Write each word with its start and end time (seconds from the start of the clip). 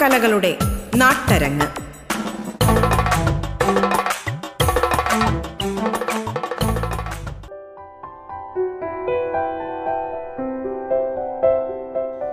നാടകകലകളുടെ 0.00 0.56
നാട്ടരങ്ങ്. 0.96 1.66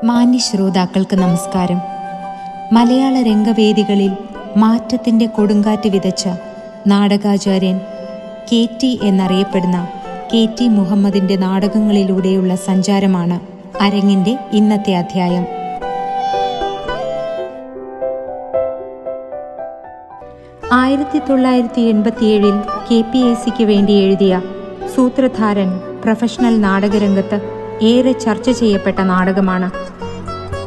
മാന്യ 0.06 0.38
ശ്രോതാക്കൾക്ക് 0.38 1.16
നമസ്കാരം. 1.16 1.82
മലയാള 2.72 3.22
രംഗവേദികളിൽ 3.22 4.12
മാറ്റത്തിന്റെ 4.58 5.26
കൊടുങ്കാറ്റ് 5.26 5.90
വിതച്ച 5.90 6.30
നാടകാചാര്യൻ 6.88 7.78
കെ 8.52 8.68
ടി 8.84 9.00
എന്നറിയപ്പെടുന്ന 9.04 9.88
കെ 10.34 10.48
ടി 10.60 10.68
മുഹമ്മദിന്റെ 10.68 11.36
നാടകങ്ങളിലൂടെയുള്ള 11.36 12.56
സഞ്ചാരമാണ് 12.56 13.40
അരങ്ങിന്റെ 13.82 14.40
ഇന്നത്തെ 14.52 14.96
അധ്യായം. 14.96 15.57
ആയിരത്തി 20.78 21.20
തൊള്ളായിരത്തി 21.20 21.82
എൺപത്തിയേഴിൽ 21.82 22.56
കെ 22.92 23.02
പി 23.02 23.18
എ 23.18 23.34
സിക്ക് 23.34 23.64
വേണ്ടി 23.64 23.94
എഴുതിയ 23.94 24.42
സൂത്രധാരൻ 24.96 25.80
പ്രൊഫഷണൽ 26.04 26.62
നാടകരംഗത്ത് 26.62 27.38
ഏറെ 27.82 28.12
ചർച്ച 28.12 28.50
ചെയ്യപ്പെട്ട 28.50 29.00
നാടകമാണ്. 29.02 29.72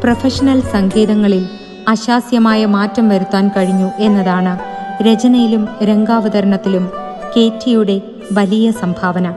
പ്രൊഫഷണൽ 0.03 0.61
സംഗീതങ്ങളിൽ 0.61 1.49
അശാസ്യമായ 1.89 2.67
മാറ്റം 2.67 3.09
വരുത്താൻ 3.09 3.49
കഴിഞ്ഞു 3.49 3.91
എന്നതാണ് 3.99 4.59
രചനയിലും 5.03 5.69
രംഗാവതരണത്തിലും 5.83 6.91
കെ 7.37 7.53
ടിയുടെ 7.67 8.01
വലിയ 8.33 8.71
സംഭാവന. 8.71 9.35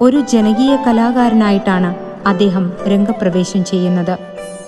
ഒരു 0.00 0.20
ജനകീയ 0.20 0.76
കലാകാരനായിട്ടാണ് 0.86 1.94
അദ്ദേഹം 2.28 2.72
രംഗപ്രവേശം 2.88 3.64
ചെയ്യുന്നത്. 3.64 4.18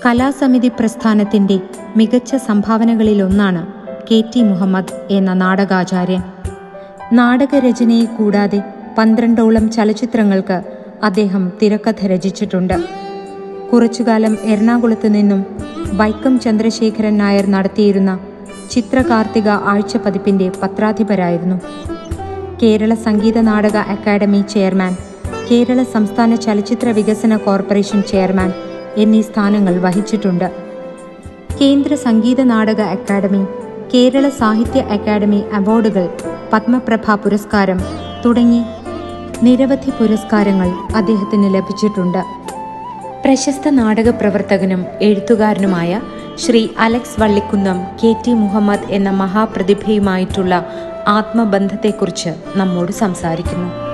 കലാസമിതി 0.06 0.68
പ്രസ്ഥാനത്തിന്റെ 0.68 1.60
മികച്ച 1.96 2.36
സംഭാവനകളിലൊന്നാണ് 2.36 3.77
കെ 4.10 4.24
ടി 4.36 4.42
മുഹമ്മദ് 4.42 4.92
എന്ന 5.10 5.32
നാടകാചാര്യൻ. 5.32 6.22
നാടകരചനയെ 7.12 8.04
കൂടാതെ 8.04 8.62
പന്ത്രണ്ടോളം 8.98 9.70
ചലച്ചിത്രങ്ങൾക്ക് 9.70 10.62
അദ്ദേഹം 11.02 11.52
തിരക്കഥ 11.62 12.06
രചിച്ചിട്ടുണ്ട്. 12.06 12.74
കുറച്ചുകാലം 13.72 14.38
എറണാകുളത്ത് 14.42 15.14
നിന്നും 15.14 15.44
വൈക്കം 15.92 16.40
ചന്ദ്രശേഖരൻ 16.40 17.18
നായർ 17.18 17.46
നടത്തിയിരുന്ന 17.46 18.18
ചിത്രകാർത്തിക 18.70 19.48
ആഴ്ച 19.48 19.96
പതിപ്പിന്റെ 19.96 20.50
പത്രാധിപരായിരുന്നു. 20.62 21.60
കേരള 22.62 22.94
സംഗീത 22.94 23.40
നാടക 23.40 23.76
അക്കാദമി 23.76 24.44
ചെയർമാൻ 24.50 24.96
കേരള 25.50 25.82
സംസ്ഥാന 25.82 26.34
ചലച്ചിത്ര 26.34 26.88
വികസന 26.88 27.36
കോർപ്പറേഷൻ 27.36 28.02
ചെയർമാൻ 28.02 28.52
എന്നീ 28.96 29.20
സ്ഥാനങ്ങൾ 29.20 29.80
വഹിച്ചിട്ടുണ്ട്. 29.80 30.50
കേന്ദ്ര 31.60 31.94
സംഗീത 31.94 32.40
നാടക 32.40 32.80
അക്കാദമി 32.80 33.46
കേരള 33.92 34.28
സാഹിത്യ 34.28 34.80
അക്കാദമി 34.94 35.44
അവാർഡുകൾ 35.52 36.08
പത്മപ്രഭ 36.52 37.14
പുരസ്കാരം 37.14 37.78
തുടങ്ങി 38.24 38.60
നിരവധി 39.42 39.90
പുരസ്കാരങ്ങൾ 39.90 40.68
അദ്ദേഹത്തിന് 40.96 41.54
ലഭിച്ചിട്ടുണ്ട്. 41.54 42.22
പ്രശസ്ത 43.24 43.70
നാടക 43.70 44.08
പ്രവർത്തകനും 44.10 44.86
എഴുത്തുകാരനുമായ 45.00 46.00
Shri 46.36 46.68
Alex 46.78 47.20
Vallikkunnam 47.20 47.78
K 48.02 48.16
T 48.26 48.34
Muhammad 48.34 48.90
എന്ന 48.90 49.10
മഹാപ്രതിഭയുമായിട്ടുള്ള 49.10 50.54
ആത്മബന്ധത്തെക്കുറിച്ച് 51.06 52.32
നമ്മോട് 52.56 52.92
സംസാരിക്കുന്നു. 52.92 53.87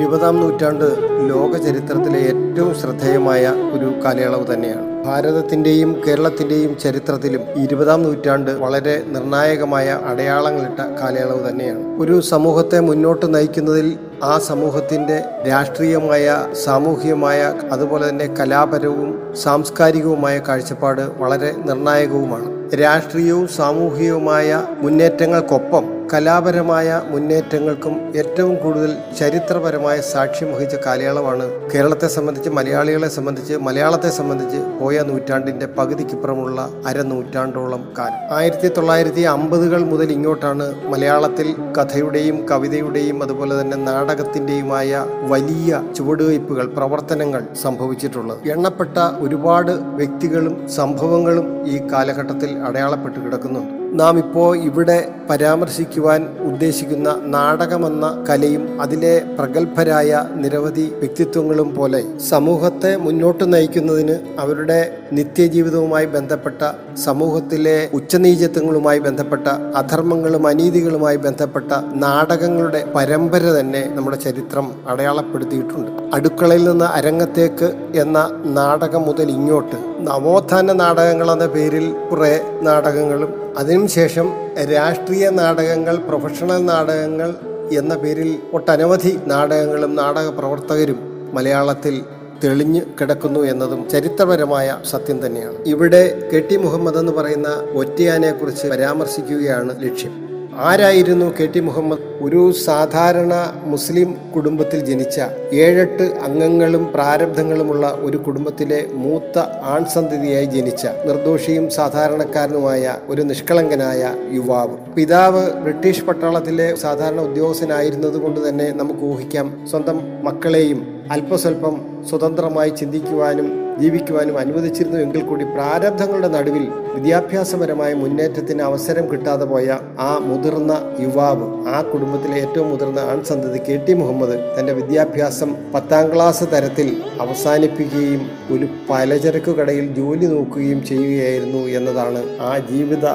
ഇരുപതാം 0.00 0.36
നൂറ്റാണ്ട് 0.36 0.84
ലോക 1.28 1.56
ചരിത്രത്തിലെ 1.56 2.18
ഏറ്റവും 2.18 2.74
ശ്രദ്ധേയമായ 2.74 3.52
ഒരു 3.72 4.04
കാലയളവ് 4.04 4.54
തന്നെയാണ്. 4.54 5.04
ഭാരതത്തിന്റെയും 5.04 6.00
കേരളത്തിന്റെയും 6.06 6.78
ചരിത്രത്തിലും 6.78 7.40
ഇരുപതാം 7.56 8.02
നൂറ്റാണ്ട് 8.02 8.50
വളരെ 8.50 9.02
നിർണായകമായ 9.08 10.00
അടയാളങ്ങളിട്ട 10.06 10.80
കാലയളവ് 10.80 11.50
തന്നെയാണ്. 11.50 12.02
ഒരു 12.02 12.20
സമൂഹത്തെ 12.20 12.80
മുന്നോട്ട് 12.80 13.34
നയിക്കുന്നതിൽ 13.34 13.98
ആ 14.24 14.38
സമൂഹത്തിന്റെ 14.38 15.24
രാഷ്ട്രീയമായ 15.48 16.46
സാമൂഹികമായ 16.64 17.54
അതുപോലെ 17.72 18.08
തന്നെ 18.08 18.26
കലാപരവും 18.26 19.34
സാംസ്കാരികവുമായ 19.34 20.38
കാഴ്ചപ്പാട് 20.38 21.02
വളരെ 21.18 21.54
നിർണായകവുമാണ്. 21.66 22.76
രാഷ്ട്രീയവും 22.76 23.48
സാമൂഹികവുമായ 23.48 24.66
മുന്നേറ്റങ്ങൾക്കൊപ്പം 24.78 25.97
കലാപരമായ 26.12 26.88
മുന്നേറ്റങ്ങൾക്കും 27.10 27.94
ഏറ്റവും 28.16 28.54
കൂടുതൽ 28.62 28.90
ചരിത്രപരമായ 29.18 29.96
സാക്ഷ്യം 30.10 30.52
വഹിച്ച 30.54 30.76
കാലയളവാണ് 30.86 31.46
കേരളത്തെ 31.72 32.08
സംബന്ധിച്ച് 32.08 32.50
മലയാളികളെ 32.50 33.08
സംബന്ധിച്ച് 33.08 33.54
മലയാളത്തെ 33.66 34.10
സംബന്ധിച്ച് 34.10 34.60
പോയ 34.80 35.02
നൂറ്റാണ്ടിന്റെ 35.02 35.66
പകുതിക്കിപ്പുറമുള്ള 35.78 36.58
അരനൂറ്റാണ്ടോളം 36.86 37.82
കാലം. 37.98 38.20
ആയിരത്തി 38.36 38.68
തൊള്ളായിരത്തി 38.68 39.24
അമ്പതുകൾ 39.34 39.82
മുതൽ 39.84 40.12
ഇങ്ങോട്ടാണ് 40.12 40.68
മലയാളത്തിൽ 40.92 41.50
കഥയുടെയും 41.78 42.38
കവിതയുടെയും 42.50 43.22
അതുപോലെ 43.22 43.60
തന്നെ 43.60 43.76
നാടകത്തിന്റെയുമായ 43.76 45.04
വലിയ 45.34 45.82
ചുവടുവയ്പ്പുകൾ 45.96 46.68
പ്രവർത്തനങ്ങൾ 46.78 47.44
സംഭവിച്ചിട്ടുള്ളത്. 47.64 48.40
എണ്ണപ്പെട്ട 48.54 48.98
ഒരുപാട് 49.26 49.72
വ്യക്തികളും 50.00 50.68
സംഭവങ്ങളും 50.68 51.48
ഈ 51.66 51.78
കാലഘട്ടത്തിൽ 51.92 52.50
അടയാളപ്പെട്ട് 52.68 53.18
കിടക്കുന്നുണ്ട്. 53.24 53.77
നാം 53.94 54.18
ഇപ്പോൾ 54.18 54.56
ഇവിടെ 54.56 55.12
പരാമർശിക്കുവാൻ 55.30 56.26
ഉദ്ദേശിക്കുന്ന 56.40 57.20
നാടകമെന്ന 57.24 58.24
കലയും 58.28 58.80
അതിലെ 58.80 59.22
പ്രഗത്ഭരായ 59.38 60.26
നിരവധി 60.34 60.92
വ്യക്തിത്വങ്ങളും 60.98 61.74
പോലെ 61.74 62.18
സമൂഹത്തെ 62.18 62.96
മുന്നോട്ട് 62.96 63.52
നയിക്കുന്നതിന് 63.52 64.16
അവരുടെ 64.38 65.00
നിത്യജീവിതവുമായി 65.12 66.06
ബന്ധപ്പെട്ട 66.06 66.62
സമൂഹത്തിലെ 67.04 67.88
ഉച്ചനീചത്വങ്ങളുമായി 67.92 68.98
ബന്ധപ്പെട്ട 68.98 69.48
അധർമ്മങ്ങളും 69.48 70.46
അനീതികളുമായി 70.46 71.16
ബന്ധപ്പെട്ട 71.16 71.72
നാടകങ്ങളുടെ 71.94 72.92
പരമ്പര 72.94 73.42
തന്നെ 73.60 73.90
നമ്മുടെ 73.94 74.16
ചരിത്രം 74.16 74.72
അടയാളപ്പെടുത്തിയിട്ടുണ്ട്. 74.88 76.14
അടുക്കളയിൽ 76.14 76.64
നിന്ന് 76.70 76.84
അരങ്ങത്തേക്ക് 76.84 77.72
എന്ന 77.94 78.42
നാടകം 78.44 79.02
മുതൽ 79.02 79.30
ഇങ്ങോട്ട് 79.30 79.76
നവോത്ഥാന 80.00 80.72
നാടകങ്ങൾ 80.72 81.30
എന്ന 81.30 81.46
പേരിൽ 81.46 81.92
കുറേ 82.10 82.40
നാടകങ്ങളും 82.62 83.58
അതിനുശേഷം 83.58 84.32
രാഷ്ട്രീയ 84.74 85.28
നാടകങ്ങൾ 85.28 85.96
പ്രൊഫഷണൽ 85.96 86.64
നാടകങ്ങൾ 86.64 87.34
എന്ന 87.72 87.94
പേരിൽ 87.94 88.38
ഒട്ടനവധി 88.52 89.20
നാടകങ്ങളും 89.26 89.96
നാടക 89.96 90.28
പ്രവർത്തകരും 90.28 91.30
മലയാളത്തിൽ 91.34 92.04
തെളിഞ്ഞു 92.44 92.80
കിടക്കുന്നു 93.00 93.40
എന്നതും 93.40 93.88
ചരിത്രപരമായ 93.88 94.78
സത്യം 94.90 95.26
തന്നെയാണ്. 95.26 95.56
ഇവിടെ 95.66 96.30
കെ 96.32 96.38
ടി 96.38 96.56
മുഹമ്മദ് 96.56 96.96
എന്ന് 96.96 97.12
പറയുന്ന 97.12 97.48
ഒറ്റയാനെക്കുറിച്ച് 97.74 98.66
പരാമർശിക്കുകയാണ് 98.66 99.82
ലക്ഷ്യം. 99.82 100.27
ആരായിരുന്നു 100.60 101.34
കെ 101.40 101.46
ടി 101.46 101.60
മുഹമ്മദ്? 101.60 101.98
ഒരു 102.22 102.52
സാധാരണ 102.52 103.54
മുസ്ലിം 103.64 104.16
കുടുംബത്തിൽ 104.36 104.80
ജനിച്ച 104.80 105.20
ഏഴെട്ട് 105.52 106.02
അംഗങ്ങളും 106.02 106.92
പ്രാരബ്ധങ്ങളുമുള്ള 106.94 107.98
ഒരു 108.00 108.16
കുടുംബത്തിലെ 108.16 108.86
മൂത്ത 108.92 109.38
ആൺസന്തതിയായി 109.62 110.44
ജനിച്ച 110.44 110.86
നിർദോഷിയും 110.86 111.70
സാധാരണക്കാരനുമായ 111.70 112.96
ഒരു 113.08 113.22
നിഷ്കളങ്കനായ 113.22 114.14
യുവാവ്. 114.32 114.76
പിതാവ് 114.94 115.50
ബ്രിട്ടീഷ് 115.50 116.04
പട്ടാളത്തിലെ 116.04 116.74
സാധാരണ 116.74 117.20
ഉദ്യോഗസ്ഥനായിരുന്നത് 117.20 118.18
കൊണ്ട് 118.18 118.48
തന്നെ 118.48 118.72
നമുക്ക് 118.76 119.00
ഊഹിക്കാം. 119.00 119.66
സ്വന്തം 119.70 120.24
മക്കളെയും 120.24 121.00
അല്പസ്വല്പം 121.10 122.04
സ്വതന്ത്രമായി 122.10 122.70
ചിന്തിക്കുവാനും 122.70 123.67
ജീവിക്കുവാനും 123.80 124.36
അനുവദിച്ചിരുന്നു 124.38 124.98
എങ്കിൽ 124.98 125.22
കൂടി 125.22 125.44
പ്രാരബ്ധങ്ങളുടെ 125.54 126.28
നടുവിൽ 126.28 126.64
വിദ്യാഭ്യാസപരമായ 126.94 127.92
മുന്നേറ്റത്തിന് 127.94 128.62
അവസരം 128.62 129.04
കിട്ടാതെ 129.10 129.46
പോയ 129.46 129.78
ആ 130.00 130.10
മുതിർന്ന 130.24 130.72
യുവാവ് 131.00 131.46
ആ 131.68 131.78
കുടുംബത്തിലെ 131.82 132.36
ഏറ്റവും 132.40 132.68
മുതിർന്ന 132.68 133.02
ആൺസന്തതി 133.10 133.60
കെ 133.68 133.76
ടി 133.86 133.94
മുഹമ്മദ് 133.94 134.36
തന്റെ 134.56 134.72
വിദ്യാഭ്യാസം 134.72 135.52
പത്താം 135.74 136.06
ക്ലാസ് 136.12 136.46
തരത്തിൽ 136.52 136.90
അവസാനിപ്പിക്കുകയും 137.20 138.22
ഒരു 138.50 138.68
പലചരക്ക് 138.90 139.54
കടയിൽ 139.58 139.88
ജോലി 139.94 140.28
നോക്കുകയും 140.28 140.80
ചെയ്യുകയായിരുന്നു 140.84 141.62
എന്നതാണ് 141.76 142.22
ആ 142.42 142.52
ജീവിത 142.70 143.06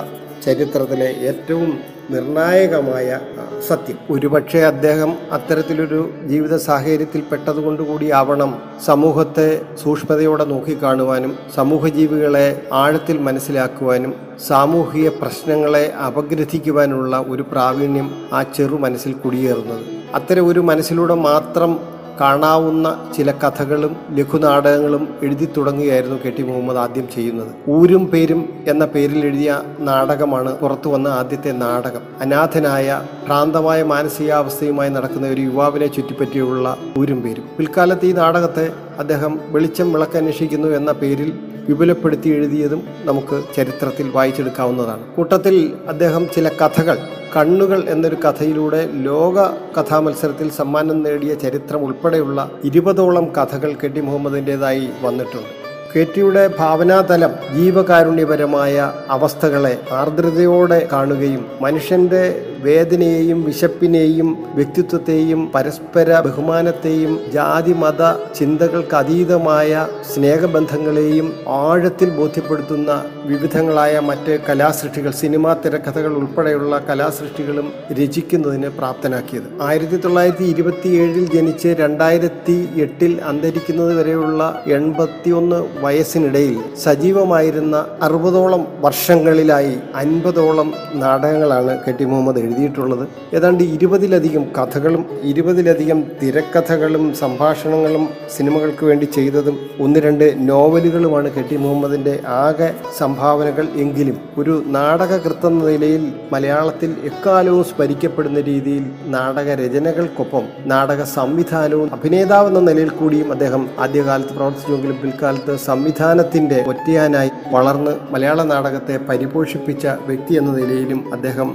ചരിത്രത്തിലെ 0.43 1.09
ഏറ്റവും 1.23 1.71
നിർണായകമായ 2.11 3.19
സത്യം. 3.67 3.97
ഒരുപക്ഷെ 4.09 4.59
അദ്ദേഹം 4.59 5.13
അത്തരത്തിലൊരു 5.31 6.09
ജീവിത 6.25 6.55
സാഹചര്യത്തിൽ 6.55 7.21
പെട്ടതുകൊണ്ടുകൂടി 7.21 8.11
ആവണം 8.11 8.61
സമൂഹത്തെ 8.85 9.61
സൂക്ഷ്മതയോടെ 9.83 10.45
നോക്കിക്കാണുവാനും 10.45 11.37
സമൂഹജീവികളെ 11.55 12.63
ആഴത്തിൽ 12.73 13.17
മനസ്സിലാക്കുവാനും 13.17 14.15
സാമൂഹിക 14.47 15.09
പ്രശ്നങ്ങളെ 15.09 15.93
അപഗ്രഥിക്കുവാനുള്ള 15.93 17.25
ഒരു 17.27 17.41
പ്രാവീണ്യം 17.41 18.11
ആ 18.33 18.43
ചെറു 18.43 18.75
മനസ്സിൽ 18.75 19.13
കുടിയേറുന്നത്. 19.13 19.85
അത്തരം 20.15 20.47
ഒരു 20.47 20.59
മനസ്സിലൂടെ 20.59 21.13
മാത്രം 21.13 21.92
കാണാവുന്ന 22.21 23.11
ചില 23.17 23.31
കഥകളും 23.31 23.95
ലഘുനാടകങ്ങളും 24.11 25.07
എഴുതി 25.23 25.49
തുടങ്ങുകയായിരുന്നു 25.57 26.17
കെ 26.25 26.29
ടി 26.29 26.43
മുഹമ്മദ് 26.43 26.77
ആദ്യം 26.77 27.07
ചെയ്യുന്നത്. 27.15 27.47
ഊരും 27.69 28.05
പേരും 28.07 28.49
എന്ന 28.67 28.85
പേരിൽ 28.85 29.25
എഴുതിയ 29.25 29.61
നാടകമാണ് 29.79 30.57
പുറത്തു 30.57 30.89
വന്ന 30.89 31.07
ആദ്യത്തെ 31.07 31.51
നാടകം. 31.51 32.01
അനാഥനായ 32.21 33.01
ഭ്രാന്തമായ 33.25 33.83
മാനസികാവസ്ഥയുമായി 33.83 34.89
നടക്കുന്ന 34.89 35.27
ഒരു 35.27 35.41
യുവാവിനെ 35.41 35.87
ചുറ്റിപ്പറ്റിയുള്ള 35.87 36.77
ഊരും 36.99 37.21
പേരും. 37.21 37.45
പിൽക്കാലത്ത് 37.57 38.05
ഈ 38.05 38.11
നാടകത്തെ 38.11 38.71
അദ്ദേഹം 38.99 39.39
വെളിച്ചം 39.47 39.93
വിളക്കന്വേഷിക്കുന്നു 39.93 40.67
എന്ന 40.67 40.91
പേരിൽ 40.91 41.39
വിപുലപ്പെടുത്തി 41.69 42.29
എഴുതിയതും 42.29 42.83
നമുക്ക് 43.03 43.43
ചരിത്രത്തിൽ 43.55 44.11
വായിച്ചെടുക്കാവുന്നതാണ്. 44.15 45.03
കൂട്ടത്തിൽ 45.15 45.73
അദ്ദേഹം 45.87 46.27
ചില 46.35 46.49
കഥകൾ 46.49 46.97
കണ്ണുകൾ 47.35 47.79
എന്നൊരു 47.89 48.17
കഥയിലൂടെ 48.25 48.79
ലോക 49.05 49.37
കഥാമത്സരത്തിൽ 49.77 50.49
സമ്മാനം 50.51 51.03
നേടിയ 51.03 51.33
ചരിത്രം 51.33 51.81
ഉൾപ്പെടെയുള്ള 51.85 52.39
ഇരുപതോളം 52.63 53.25
കഥകൾ 53.37 53.71
കെ 53.73 53.87
ടി 53.87 54.01
മുഹമ്മദിന്റെതായി 54.01 54.89
വന്നിട്ടുണ്ട്. 55.03 55.49
കെ 55.93 56.03
ടിയുടെ 56.03 56.43
ഭാവനാതലം 56.59 57.31
ജീവകാരുണ്യപരമായ 57.55 58.91
അവസ്ഥകളെ 59.09 59.73
ആർദ്രതയോടെ 59.91 60.87
കാണുകയും 60.91 61.45
മനുഷ്യന്റെ 61.61 62.23
വേദനയെയും 62.65 63.39
വിശപ്പിനെയും 63.45 64.29
വ്യക്തിത്വത്തെയും 64.55 65.41
പരസ്പര 65.53 66.19
ബഹുമാനത്തെയും 66.25 67.13
ജാതി 67.35 67.73
മത 67.73 68.01
ചിന്തകൾക്ക് 68.37 68.95
അതീതമായ 68.95 69.71
സ്നേഹബന്ധങ്ങളെയും 70.11 71.27
ആഴത്തിൽ 71.61 72.09
ബോധ്യപ്പെടുത്തുന്ന 72.19 72.91
വിവിധങ്ങളായ 73.25 73.93
മറ്റ് 74.09 74.33
കലാസൃഷ്ടികൾ 74.47 75.11
സിനിമാ 75.21 75.51
തിരക്കഥകൾ 75.63 76.13
ഉൾപ്പെടെയുള്ള 76.21 76.73
കലാസൃഷ്ടികളും 76.89 77.67
രചിക്കുന്നതിന് 77.99 78.69
പ്രാപ്തനാക്കിയത്. 78.79 79.47
ആയിരത്തി 79.67 79.97
തൊള്ളായിരത്തി 79.97 80.47
ഇരുപത്തിയേഴിൽ 80.53 81.23
ജനിച്ച് 81.35 81.71
രണ്ടായിരത്തി 81.81 82.57
എട്ടിൽ 82.85 83.13
അന്തരിക്കുന്നത് 83.31 83.93
വരെയുള്ള 83.93 84.41
എൺപത്തിയൊന്ന് 84.77 85.61
വയസ്സിനിടയിൽ 85.85 86.57
സജീവമായിരുന്ന 86.85 87.77
അറുപതോളം 88.01 88.63
വർഷങ്ങളിലായി 88.81 89.75
അൻപതോളം 89.95 90.69
നാടകങ്ങളാണ് 91.01 91.73
കെട്ടി 91.83 92.05
മുഹമ്മദ് 92.05 92.33
മുഹമ്മദ് 92.33 92.43
എഴുതിയിട്ടുള്ളത്. 92.53 93.05
ഏതാണ്ട് 93.37 93.63
ഇരുപതിലധികം 93.75 94.43
കഥകളും 94.57 95.03
ഇരുപതിലധികം 95.31 95.99
തിരക്കഥകളും 96.21 97.05
സംഭാഷണങ്ങളും 97.21 98.03
സിനിമകൾക്ക് 98.35 98.83
വേണ്ടി 98.85 99.07
ചെയ്തതും 99.17 99.55
ഒന്ന് 99.79 99.99
രണ്ട് 100.05 100.25
നോവലുകളുമാണ് 100.49 101.29
കെ 101.35 101.43
ടി 101.49 101.57
മുഹമ്മദിന്റെ 101.57 102.13
ആകെ 102.43 102.69
സംഭാവനകൾ 102.97 103.65
എങ്കിലും. 103.83 104.17
ഒരു 104.37 104.53
നാടകകൃത്ത് 104.67 105.47
എന്ന 105.47 105.61
നിലയിൽ 105.65 106.03
മലയാളത്തിൽ 106.31 106.91
എക്കാലവും 107.03 107.63
സ്മരിക്കപ്പെടുന്ന 107.63 108.39
രീതിയിൽ 108.41 108.83
നാടക 109.15 109.47
രചനകൾക്കൊപ്പം 109.61 110.45
നാടക 110.65 111.01
സംവിധാനവും 111.17 111.89
അഭിനേതാവ് 111.93 112.47
എന്ന 112.47 112.61
നിലയിൽ 112.69 112.89
കൂടിയും 112.89 113.29
അദ്ദേഹം 113.31 113.63
ആദ്യകാലത്ത് 113.79 114.33
പ്രവർത്തിച്ചുവെങ്കിലും 114.37 114.97
പിൽക്കാലത്ത് 115.01 115.55
സംവിധാനത്തിന്റെ 115.67 116.59
ഒറ്റയാനായി 116.67 117.31
വളർന്ന് 117.51 117.93
മലയാള 118.13 118.41
നാടകത്തെ 118.43 118.95
പരിപോഷിപ്പിച്ച 119.09 119.85
വ്യക്തി 120.09 120.33
എന്ന 120.41 120.51
നിലയിലും 120.51 121.01
അദ്ദേഹം 121.13 121.49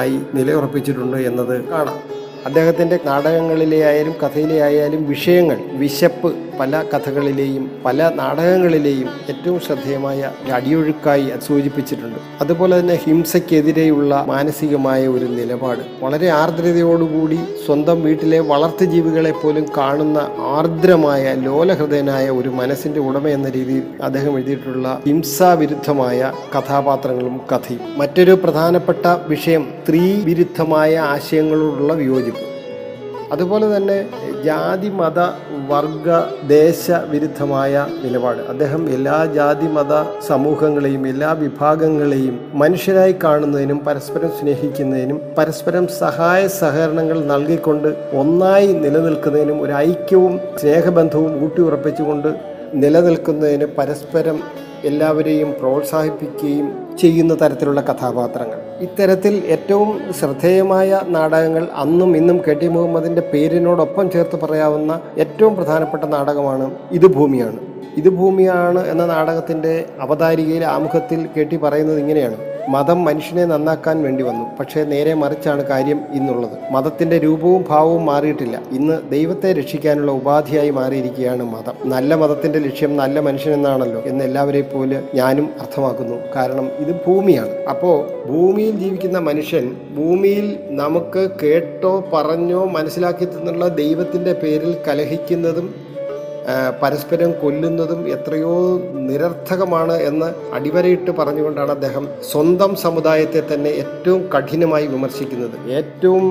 ലബ്ധപ്രദർശനായി 0.00 0.20
നിലയുറപ്പിച്ചിട്ടുണ്ട് 0.34 1.16
എന്നത് 1.16 1.64
കാണാം. 1.64 1.98
അദ്ദേഹത്തിന്റെ 2.46 2.98
നാടകങ്ങളിലെ 3.06 3.80
ആയാലും 3.84 4.14
കഥയിലെ 4.22 4.62
ആയാലും 4.62 5.08
വിഷയങ്ങൾ 5.08 5.58
വിശപ്പ് 5.72 6.30
പല 6.60 6.82
കഥകളിലെയും 6.92 7.70
പല 7.84 8.10
നാടകങ്ങളിലെയും 8.14 9.08
ഏറ്റവും 9.28 9.60
ശ്രദ്ധേയമായ 9.60 10.30
അടിയൊഴുക്കായി 10.52 11.28
സൂചിപ്പിച്ചിട്ടുണ്ട്. 11.46 12.18
അതുപോലെ 12.40 12.80
തന്നെ 12.80 12.94
ഹിംസയ്ക്കെതിരെയുള്ള 12.94 14.24
മാനസികമായ 14.28 15.06
ഒരു 15.06 15.24
നിലപാട്. 15.24 15.82
വളരെ 16.02 16.28
ആർദ്രതയോടുകൂടി 16.28 17.38
സ്വന്തം 17.66 18.02
വീട്ടിലെ 18.02 18.40
വളർത്തു 18.40 18.84
ജീവികളെ 18.84 19.32
പോലും 19.32 19.66
കാണുന്ന 19.76 20.18
ആർദ്രമായ 20.38 21.34
ലോലഹൃദയനായ 21.34 22.28
ഒരു 22.30 22.48
മനസ്സിന്റെ 22.48 23.00
ഉടമ 23.00 23.28
എന്ന 23.28 23.48
രീതിയിൽ 23.50 23.82
അദ്ദേഹം 24.02 24.36
എഴുതിയിട്ടുള്ള 24.36 25.00
ഹിംസാവിരുദ്ധമായ 25.06 26.32
കഥാപാത്രങ്ങളും 26.58 27.40
കഥയും. 27.52 27.98
മറ്റൊരു 27.98 28.32
പ്രധാനപ്പെട്ട 28.44 29.06
വിഷയം 29.06 29.64
സ്ത്രീ 29.82 30.04
വിരുദ്ധമായ 30.24 30.96
ആശയങ്ങളോടുള്ള 30.98 31.92
വിയോജിപ്പ്. 31.92 32.49
അതുപോലെ 33.32 33.76
തന്നെ 33.76 33.96
ജാതി 34.44 34.88
മത 35.00 35.18
വർഗ 35.70 36.08
ദേശ 36.48 36.90
വിരുദ്ധമായ 37.10 37.86
നിലപാട്. 38.04 38.40
അദ്ദേഹം 38.52 38.82
എല്ലാ 38.90 39.18
ജാതി 39.36 39.66
മത 39.66 39.92
സമൂഹങ്ങളെയും 40.28 41.08
എല്ലാ 41.08 41.32
വിഭാഗങ്ങളെയും 41.32 42.36
മനുഷ്യരായി 42.54 43.14
കാണുന്നതിനും 43.24 43.80
പരസ്പരം 43.86 44.32
സ്നേഹിക്കുന്നതിനും 44.40 45.20
പരസ്പരം 45.38 45.86
സഹായ 45.88 46.48
സഹകരണങ്ങൾ 46.48 47.20
നൽകിക്കൊണ്ട് 47.24 47.88
ഒന്നായി 48.22 48.72
നിലനിൽക്കുന്നതിനും 48.84 49.60
ഒരു 49.62 49.72
ഐക്യവും 49.72 50.40
സ്നേഹബന്ധവും 50.56 51.44
ഊട്ടിയുറപ്പിച്ചുകൊണ്ട് 51.44 52.30
നിലനിൽക്കുന്നതിന് 52.74 53.64
പരസ്പരം 53.78 54.40
എല്ലാവരെയും 54.84 55.52
പ്രോത്സാഹിപ്പിക്കുകയും 55.60 56.68
ചെയ്യുന്ന 56.98 57.34
തരത്തിലുള്ള 57.34 57.80
കഥാപാത്രങ്ങൾ. 57.80 58.69
ഇത്തരത്തിൽ 58.80 59.34
ഏറ്റവും 59.46 59.88
ശ്രദ്ധേയമായ 60.18 61.00
നാടകങ്ങൾ 61.08 61.68
അന്നും 61.74 62.16
ഇന്നും 62.16 62.38
കെ 62.46 62.54
ടി 62.60 62.68
മുഹമ്മദിന്റെ 62.68 63.22
പേരിനോടൊപ്പം 63.32 64.10
ചേർത്ത് 64.10 64.36
പറയാവുന്ന 64.36 64.92
ഏറ്റവും 65.18 65.54
പ്രധാനപ്പെട്ട 65.54 66.04
നാടകമാണ് 66.04 66.70
ഇത് 66.92 67.06
ഭൂമിയാണ്. 67.06 67.58
ഇത് 67.96 68.08
ഭൂമിയാണ് 68.08 68.86
എന്ന 68.86 69.06
നാടകത്തിന്റെ 69.06 69.84
അവതാരികയിൽ 70.00 70.64
ആമുഖത്തിൽ 70.64 71.28
കെ 71.36 71.44
ടി 71.44 71.56
പറയുന്നത് 71.56 71.98
ഇങ്ങനെയാണ്. 71.98 72.38
മതം 72.68 73.04
മനുഷ്യനെ 73.04 73.44
നന്നാക്കാൻ 73.44 74.02
വേണ്ടി 74.02 74.22
വന്നു. 74.22 74.56
പക്ഷേ 74.60 74.84
നേരെ 74.84 75.14
മറിച്ചാണ് 75.14 75.64
കാര്യം 75.64 76.00
ഇന്നുള്ളത്. 76.12 76.72
മതത്തിന്റെ 76.72 77.18
രൂപവും 77.18 77.64
ഭാവവും 77.68 78.06
മാറിയിട്ടില്ല. 78.06 78.62
ഇന്ന് 78.72 79.10
ദൈവത്തെ 79.10 79.52
രക്ഷിക്കാനുള്ള 79.52 80.12
ഉപാധിയായി 80.12 80.70
മാറിയിരിക്കുകയാണ് 80.70 81.42
മതം. 81.42 81.90
നല്ല 81.90 82.14
മതത്തിന്റെ 82.14 82.58
ലക്ഷ്യം 82.58 82.96
നല്ല 82.96 83.20
മനുഷ്യനെന്നാണല്ലോ 83.20 84.02
എന്ന് 84.02 84.24
എല്ലാവരെയും 84.24 84.66
പോലെ 84.74 85.02
ഞാനും 85.14 85.50
അർത്ഥമാക്കുന്നു. 85.60 86.16
കാരണം 86.36 86.66
ഇത് 86.66 86.96
ഭൂമിയാണ്. 87.06 87.50
അപ്പോൾ 87.50 88.26
ഭൂമിയിൽ 88.28 88.76
ജീവിക്കുന്ന 88.76 89.18
മനുഷ്യൻ 89.18 89.80
ഭൂമിയിൽ 89.96 90.58
നമുക്ക് 90.66 91.30
കേട്ടോ 91.42 92.04
പറഞ്ഞോ 92.12 92.64
മനസ്സിലാക്കി 92.64 93.24
തന്നുള്ള 93.24 93.68
ദൈവത്തിന്റെ 93.68 94.32
പേരിൽ 94.32 94.76
കലഹിക്കുന്നതും 94.88 95.89
പരസ്പരം 96.82 97.30
കൊല്ലുന്നതും 97.42 98.00
എത്രയോ 98.08 98.54
നിരർത്ഥകമാണ് 99.08 99.96
എന്ന് 100.02 100.54
അടിവരയിട്ട് 100.54 101.10
പറഞ്ഞുകൊണ്ടാണ് 101.10 101.70
അദ്ദേഹം 101.70 102.08
സ്വന്തം 102.32 102.76
സമുദായത്തെ 102.76 103.42
തന്നെ 103.54 103.70
ഏറ്റവും 103.70 104.30
കഠിനമായി 104.34 104.86
വിമർശിക്കുന്നത്. 104.86 105.56
ഏറ്റവും 105.78 106.26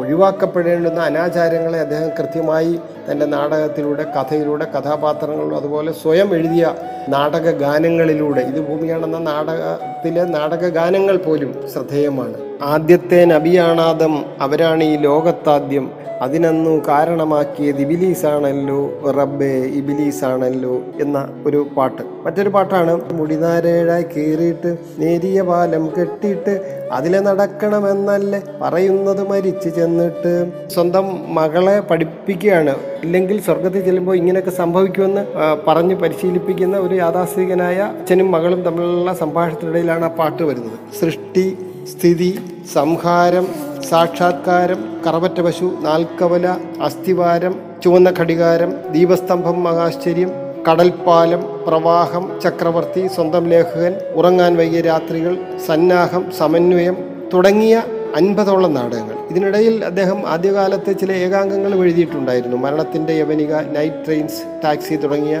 ഒഴിവാക്കപ്പെടേണ്ടുന്ന 0.00 1.00
അനാചാരങ്ങളെ 1.00 1.78
അദ്ദേഹം 1.78 2.10
കൃത്യമായി 2.18 2.80
തന്റെ 3.10 3.26
നാടകത്തിലൂടെ 3.26 4.04
കഥയിലൂടെ 4.16 4.66
കഥാപാത്രങ്ങളിലും 4.74 5.56
അതുപോലെ 5.56 5.92
സ്വയം 5.92 6.34
എഴുതിയ 6.34 6.74
നാടക 7.08 7.50
ഗാനങ്ങളിലൂടെ 7.50 8.40
ഇത് 8.40 8.60
ഭൂമിയാണെന്ന 8.68 9.18
നാടകത്തിലെ 9.18 10.24
നാടക 10.24 10.68
ഗാനങ്ങൾ 10.68 11.16
പോലും 11.16 11.52
ശ്രദ്ധേയമാണ്. 11.72 12.36
ആദ്യത്തെ 12.62 13.24
നബിയാണാദം 13.24 14.24
അവരാണ് 14.40 14.84
ഈ 14.84 14.96
ലോകത്താദ്യം 14.96 15.90
അതിനന്നു 16.24 16.72
കാരണമാക്കിയത് 16.88 17.80
ഇബിലീസാണല്ലോ 17.84 18.80
റബ്ബേ 19.18 19.54
ഇബിലീസാണല്ലോ 19.78 20.74
എന്ന 21.04 21.18
ഒരു 21.48 21.60
പാട്ട്. 21.76 22.02
മറ്റൊരു 22.24 22.50
പാട്ടാണ് 22.56 22.92
മുടിനാരേഴായി 23.18 24.06
കീറിയിട്ട് 24.14 24.70
നേരിയ 25.02 25.42
പാലം 25.50 25.84
കെട്ടിയിട്ട് 25.96 26.54
അതിലെ 26.98 27.20
നടക്കണമെന്നല്ലേ 27.28 28.40
പറയുന്നത് 28.62 29.22
മരിച്ചു 29.30 29.70
ചെന്നിട്ട്. 29.78 30.34
സ്വന്തം 30.74 31.06
മകളെ 31.38 31.76
പഠിപ്പിക്കുകയാണ് 31.90 32.74
ഇല്ലെങ്കിൽ 33.04 33.36
സ്വർഗത്തിൽ 33.46 33.82
ചെല്ലുമ്പോൾ 33.88 34.16
ഇങ്ങനെയൊക്കെ 34.20 34.54
സംഭവിക്കുമെന്ന് 34.62 35.24
പറഞ്ഞ് 35.68 35.96
പരിശീലിപ്പിക്കുന്ന 36.02 36.76
ഒരു 36.86 36.94
യാഥാസ്ഥികനായ 37.02 37.78
അച്ഛനും 38.00 38.30
മകളും 38.36 38.62
തമ്മിലുള്ള 38.68 39.12
സംഭാഷണത്തിനിടയിലാണ് 39.22 40.06
ആ 40.10 40.12
പാട്ട് 40.20 40.42
വരുന്നത്. 40.50 40.78
സൃഷ്ടി 41.00 41.46
സ്ഥിതി 41.92 42.32
സംഹാരം 42.74 43.46
സാക്ഷാത്കാരം 43.92 44.80
കറവറ്റ 45.04 45.38
പശു 45.40 45.66
നാൽക്കവല 45.86 46.46
അസ്ഥിവാരം 46.82 47.54
ചുവന്ന 47.82 48.08
ഘടികാരം 48.20 48.70
ദീപസ്തംഭം 48.94 49.56
മഹാശ്ചര്യം 49.64 50.30
കടൽപ്പാലം 50.68 51.42
പ്രവാഹം 51.66 52.24
ചക്രവർത്തി 52.44 53.02
സ്വന്തം 53.14 53.44
ലേഖകൻ 53.52 53.94
ഉറങ്ങാൻ 54.18 54.54
വൈകിയ 54.60 54.82
രാത്രികൾ 54.88 55.34
സന്നാഹം 55.66 56.24
സമന്വയം 56.38 56.96
തുടങ്ങിയ 57.32 57.74
അൻപതോളം 58.16 58.72
നാടകങ്ങൾ. 58.78 59.18
ഇതിനിടയിൽ 59.30 59.76
അദ്ദേഹം 59.84 60.18
ആദ്യകാലത്ത് 60.34 60.94
ചില 61.00 61.12
ഏകാംഗങ്ങൾ 61.26 61.74
എഴുതിയിട്ടുണ്ടായിരുന്നു. 61.82 62.56
മരണത്തിന്റെ 62.64 63.14
യവനിക 63.20 63.52
നൈറ്റ് 63.76 64.02
ട്രെയിൻസ് 64.06 64.40
ടാക്സി 64.64 64.98
തുടങ്ങിയ 65.04 65.36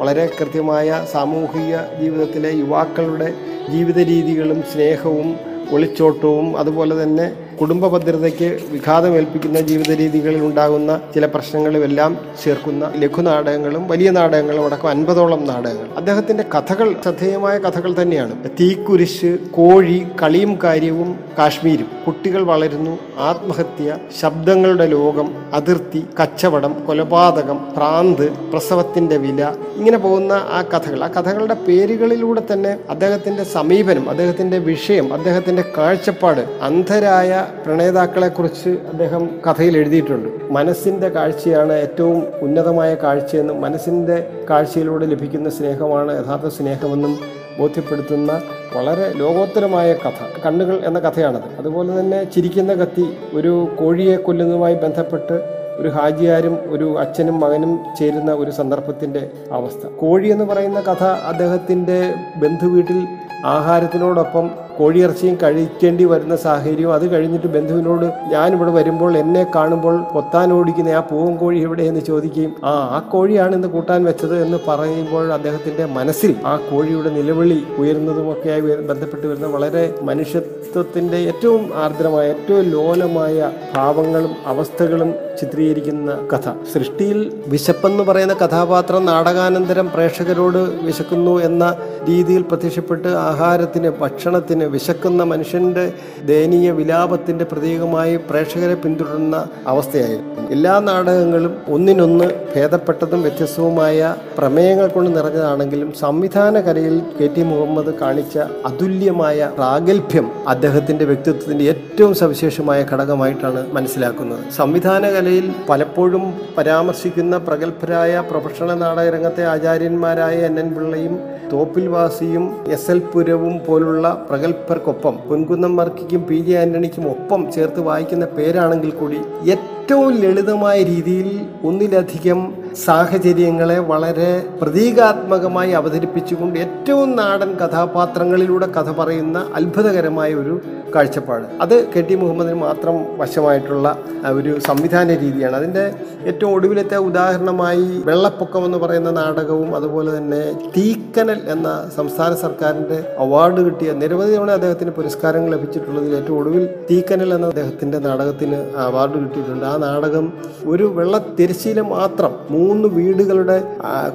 വളരെ 0.00 0.26
കൃത്യമായ 0.38 0.90
സാമൂഹിക 1.14 1.72
ജീവിതത്തിലെ 2.02 2.52
യുവാക്കളുടെ 2.62 3.30
ജീവിത 3.72 3.98
രീതികളും 4.12 4.60
സ്നേഹവും 4.72 5.30
ഒളിച്ചോട്ടവും 5.74 6.48
അതുപോലെ 6.60 6.94
തന്നെ 7.02 7.26
കുടുംബ 7.62 7.86
ഭദ്രതയ്ക്ക് 7.86 8.58
വിഘാതമേൽപ്പിക്കുന്ന 8.70 9.60
ജീവിത 9.60 9.90
രീതികളിൽ 9.92 10.40
ഉണ്ടാകുന്ന 10.40 11.00
ചില 11.14 11.26
പ്രശ്നങ്ങളുമെല്ലാം 11.26 12.12
ചേർക്കുന്ന 12.44 12.92
ലഘുനാടകങ്ങളും 12.96 13.88
വലിയ 13.88 14.10
നാടകങ്ങളും 14.10 14.64
അടക്കം 14.64 14.88
അൻപതോളം 14.88 15.44
നാടകങ്ങൾ. 15.44 15.86
അദ്ദേഹത്തിന്റെ 15.96 16.44
കഥകൾ 16.54 16.94
ശ്രദ്ധേയമായ 17.02 17.58
കഥകൾ 17.58 18.02
തന്നെയാണ്. 18.02 18.34
തീക്കുരിശ് 18.60 19.38
കോഴി 19.50 20.06
കളിയും 20.22 20.58
കാര്യവും 20.64 21.18
കാശ്മീരും. 21.38 21.88
കുട്ടികൾ 22.06 22.42
വളരുന്നു 22.42 22.98
ആത്മഹത്യ 23.18 23.98
ശബ്ദങ്ങളുടെ 24.20 24.86
ലോകം 24.86 25.34
അതിർത്തി 25.54 26.06
കച്ചവടം 26.20 26.74
കൊലപാതകം 26.86 27.60
പ്രാന്ത് 27.76 28.26
പ്രസവത്തിന്റെ 28.52 29.16
വില 29.16 29.40
ഇങ്ങനെ 29.76 29.98
പോകുന്ന 29.98 30.32
ആ 30.32 30.62
കഥകൾ. 30.62 31.04
ആ 31.04 31.08
കഥകളുടെ 31.08 31.54
പേരുകളിലൂടെ 31.68 32.42
തന്നെ 32.52 32.76
അദ്ദേഹത്തിന്റെ 32.90 33.44
സമീപനം 33.44 34.10
അദ്ദേഹത്തിന്റെ 34.10 34.58
വിഷയം 34.58 35.14
അദ്ദേഹത്തിന്റെ 35.14 35.64
കാഴ്ചപ്പാട് 35.78 36.40
അന്ധരായ 36.62 37.46
പ്രണേതാക്കളെ 37.66 38.28
കുറിച്ച് 38.28 38.68
അദ്ദേഹം 38.68 39.30
കഥയിൽ 39.46 39.76
എഴുതിയിട്ടുണ്ട് 39.76 40.52
മനസ്സിന്റെ 40.52 41.08
കാഴ്ചയാണ് 41.08 41.72
ഏറ്റവും 41.72 42.26
ഉന്നതമായ 42.42 42.94
കാഴ്ചയെന്നും 42.94 43.60
മനസ്സിന്റെ 43.60 44.30
കാഴ്ചയിലൂടെ 44.50 45.06
ലഭിക്കുന്ന 45.06 45.50
സ്നേഹമാണ് 45.50 46.24
യഥാർത്ഥ 46.24 46.48
സ്നേഹമെന്നും 46.48 47.18
ബോധ്യപ്പെടുത്തുന്ന 47.58 48.42
വളരെ 48.76 49.12
ലോകോത്തരമായ 49.12 49.92
കഥ. 49.92 50.40
കണ്ണുകൾ 50.46 50.80
എന്ന 50.84 50.98
കഥയാണത്. 50.98 51.58
അതുപോലെ 51.58 52.00
തന്നെ 52.00 52.24
ചിരിക്കുന്ന 52.24 52.74
കത്തി 52.74 53.06
ഒരു 53.34 53.68
കോഴിയെ 53.80 54.16
കൊല്ലുന്നതുമായി 54.16 54.74
ബന്ധപ്പെട്ട് 54.74 55.62
ഒരു 55.76 55.88
ഹാജിയാരും 55.88 56.58
ഒരു 56.66 56.98
അച്ഛനും 56.98 57.40
മകനും 57.40 57.78
ചേരുന്ന 57.98 58.32
ഒരു 58.32 58.50
സന്ദർഭത്തിന്റെ 58.50 59.30
അവസ്ഥ. 59.52 59.86
കോഴി 59.86 60.28
എന്ന് 60.28 60.44
പറയുന്ന 60.44 60.80
കഥ 60.80 61.04
അദ്ദേഹത്തിന്റെ 61.04 62.14
ബന്ധുവീട്ടിൽ 62.36 63.06
ആഹാരത്തിനോടൊപ്പം 63.52 64.44
കോഴിയിറച്ചിയും 64.76 65.34
കഴിക്കേണ്ടി 65.40 66.04
വരുന്ന 66.10 66.34
സാഹചര്യവും 66.42 66.92
അത് 66.94 67.04
കഴിഞ്ഞിട്ട് 67.12 67.48
ബന്ധുവിനോട് 67.54 68.04
ഞാനിവിടെ 68.30 68.72
വരുമ്പോൾ 68.76 69.12
എന്നെ 69.18 69.42
കാണുമ്പോൾ 69.54 69.96
കൊത്താൻ 70.12 70.48
ഓടിക്കുന്ന 70.54 70.92
ആ 70.92 71.02
പൂവൻ 71.10 71.32
കോഴി 71.36 71.58
എവിടെ 71.64 71.84
എന്ന് 71.90 72.02
ചോദിക്കുകയും 72.06 72.52
ആ 72.64 72.72
ആ 72.90 73.00
കോഴിയാണ് 73.12 73.54
ഇന്ന് 73.54 73.68
കൂട്ടാൻ 73.74 74.00
വെച്ചത് 74.08 74.34
എന്ന് 74.44 74.58
പറയുമ്പോൾ 74.68 75.26
അദ്ദേഹത്തിന്റെ 75.36 75.86
മനസ്സിൽ 75.96 76.32
ആ 76.46 76.54
കോഴിയുടെ 76.68 77.10
നിലവിളി 77.18 77.58
ഉയരുന്നതുമൊക്കെയായി 77.78 78.62
ബന്ധപ്പെട്ട് 78.88 79.26
വരുന്ന 79.26 79.50
വളരെ 79.56 79.84
മനുഷ്യത്വത്തിന്റെ 80.10 81.18
ഏറ്റവും 81.26 81.64
ആർദ്രമായ 81.82 82.26
ഏറ്റവും 82.32 82.64
ലോലമായ 82.72 83.36
ഭാവങ്ങളും 83.74 84.34
അവസ്ഥകളും 84.46 85.12
ചിത്രീകരിക്കുന്ന 85.40 86.00
കഥ. 86.32 86.46
സൃഷ്ടിയിൽ 86.72 87.18
വിശപ്പെന്ന് 87.48 88.02
പറയുന്ന 88.08 88.34
കഥാപാത്രം 88.40 89.02
നാടകാനന്തരം 89.06 89.86
പ്രേക്ഷകരോട് 89.94 90.58
വിശക്കുന്നു 90.86 91.34
എന്ന 91.46 91.64
രീതിയിൽ 92.04 92.42
പ്രത്യക്ഷപ്പെട്ട് 92.50 93.10
ആഹാരത്തിന് 93.32 93.90
ഭക്ഷണത്തിന് 94.02 94.64
വിശക്കുന്ന 94.74 95.22
മനുഷ്യന്റെ 95.32 95.84
ദയനീയ 96.30 96.70
വിലാപത്തിന്റെ 96.78 97.44
പ്രതീകമായി 97.52 98.14
പ്രേക്ഷകരെ 98.28 98.76
പിന്തുടരുന്ന 98.82 99.36
അവസ്ഥയായിരുന്നു. 99.72 100.28
എല്ലാ 100.56 100.74
നാടകങ്ങളും 100.86 101.52
ഒന്നിനൊന്ന് 101.74 102.26
ഭേദപ്പെട്ടതും 102.54 103.20
വ്യത്യസ്തവുമായ 103.26 103.98
പ്രമേയങ്ങൾ 104.38 104.86
കൊണ്ട് 104.94 105.10
നിറഞ്ഞതാണെങ്കിലും 105.16 105.90
സംവിധാന 106.02 106.54
കലയിൽ 106.66 106.96
കെ 107.18 107.26
ടി 107.34 107.42
മുഹമ്മദ് 107.50 107.92
കാണിച്ച 108.02 108.36
അതുല്യമായ 108.68 109.48
പ്രാഗൽഭ്യം 109.58 110.26
അദ്ദേഹത്തിന്റെ 110.54 111.04
വ്യക്തിത്വത്തിന്റെ 111.10 111.66
ഏറ്റവും 111.72 112.14
സവിശേഷമായ 112.22 112.80
ഘടകമായിട്ടാണ് 112.92 113.62
മനസ്സിലാക്കുന്നത്. 113.76 114.42
സംവിധാന 114.60 115.04
കലയിൽ 115.16 115.46
പലപ്പോഴും 115.70 116.24
പരാമർശിക്കുന്ന 116.58 117.36
പ്രഗത്ഭരായ 117.48 118.24
പ്രൊഫഷണൽ 118.30 118.78
നാടകരംഗത്തെ 118.84 119.44
ആചാര്യന്മാരായ 119.54 120.36
എൻ 120.50 120.58
എൻ 120.64 120.68
പിള്ളയും 120.76 121.14
തോപ്പിൽ 121.52 121.86
വാസിയും 121.94 122.44
എസ് 122.74 122.90
എൽ 122.92 123.00
പുരവും 123.22 123.60
പോലുള്ള 123.66 124.26
പ്രഗത്ഭർക്കൊപ്പം 124.28 125.14
പൊൻകുന്നം 125.28 125.76
വർക്കിക്കും 125.76 126.22
പി 126.22 126.38
ജെ 126.40 126.58
ആന്റണിക്കും 126.58 127.10
ഒപ്പം 127.10 127.52
ചേർത്ത് 127.52 127.80
വായിക്കുന്ന 127.80 128.24
പേരാണെങ്കിൽ 128.26 128.90
കൂടി 128.90 129.18
ഏറ്റവും 129.50 130.16
ലളിതമായ 130.22 130.82
രീതിയിൽ 130.82 131.40
ഒന്നിലധികം 131.66 132.54
സാഹചര്യങ്ങളെ 132.84 133.78
വളരെ 133.78 134.44
പ്രതീകാത്മകമായി 134.60 135.70
അവതരിപ്പിച്ചുകൊണ്ട് 135.70 136.58
ഏറ്റവും 136.58 137.16
നാടൻ 137.16 137.50
കഥാപാത്രങ്ങളിലൂടെ 137.54 138.66
കഥ 138.66 138.90
പറയുന്ന 138.92 139.38
അത്ഭുതകരമായ 139.54 140.34
ഒരു 140.34 140.60
കാഴ്ചപ്പാട്. 140.94 141.44
അത് 141.60 141.92
കെ 141.92 142.00
ടി 142.00 142.14
മുഹമ്മദിന് 142.14 142.54
മാത്രം 142.54 143.06
വശമായിട്ടുള്ള 143.18 143.98
ഒരു 144.30 144.60
സംവിധാന 144.60 145.06
രീതിയാണ്. 145.18 145.56
അതിന്റെ 145.56 145.94
ഏറ്റവും 146.26 146.52
ഒടുവിലത്തെ 146.52 146.96
ഉദാഹരണമായി 146.96 148.02
വെള്ളപ്പൊക്കം 148.04 148.64
എന്ന് 148.64 148.78
പറയുന്ന 148.78 149.10
നാടകവും 149.10 149.76
അതുപോലെ 149.76 150.18
തന്നെ 150.18 150.42
തീക്കനൽ 150.76 151.40
എന്ന 151.48 151.90
സംസ്ഥാന 151.96 152.34
സർക്കാരിന്റെ 152.34 153.11
അവാർഡ് 153.18 153.60
കിട്ടിയ 153.64 153.92
നിരവധി 153.92 154.36
തവണ 154.36 154.50
അദ്ദേഹത്തിന് 154.50 154.90
പുരസ്കാരങ്ങൾ 154.90 155.50
ലഭിച്ചിട്ടുള്ളതിൽ 155.50 156.16
ഏറ്റവും 156.16 156.38
ഒടുവിൽ 156.38 156.68
തീക്കനൽ 156.90 157.34
എന്ന 157.34 157.46
അദ്ദേഹത്തിന്റെ 157.46 157.98
നാടകത്തിന് 157.98 158.58
അവാർഡ് 158.76 159.12
കിട്ടിയിട്ടുണ്ട്. 159.12 159.64
ആ 159.64 159.76
നാടകം 159.76 160.32
ഒരു 160.66 160.84
വെള്ള 160.84 161.18
തിരശ്ശീല 161.40 161.80
മാത്രം 161.80 162.32
മൂന്ന് 162.50 162.88
വീടുകളുടെ 162.88 163.62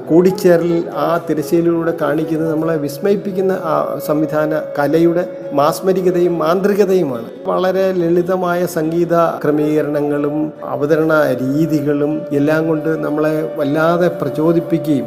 കൂടിച്ചേരൽ 0.08 0.84
ആ 0.96 1.20
തിരശ്ശീലയിലൂടെ 1.30 1.94
കാണിക്കുന്നത് 2.00 2.52
നമ്മളെ 2.52 2.76
വിസ്മയിപ്പിക്കുന്ന 2.76 3.52
ആ 3.52 3.98
സംവിധാന 4.06 4.62
കലയുടെ 4.78 5.24
മാസ്മരികതയും 5.52 6.38
മാന്ത്രികതയുമാണ്. 6.38 7.28
വളരെ 7.46 7.92
ലളിതമായ 7.92 8.66
സംഗീത 8.66 9.14
ക്രമീകരണങ്ങളും 9.44 10.52
അവതരണ 10.64 11.12
രീതികളും 11.42 12.22
എല്ലാം 12.32 12.68
കൊണ്ട് 12.68 13.04
നമ്മളെ 13.04 13.54
വല്ലാതെ 13.56 14.08
പ്രചോദിപ്പിക്കുകയും 14.08 15.06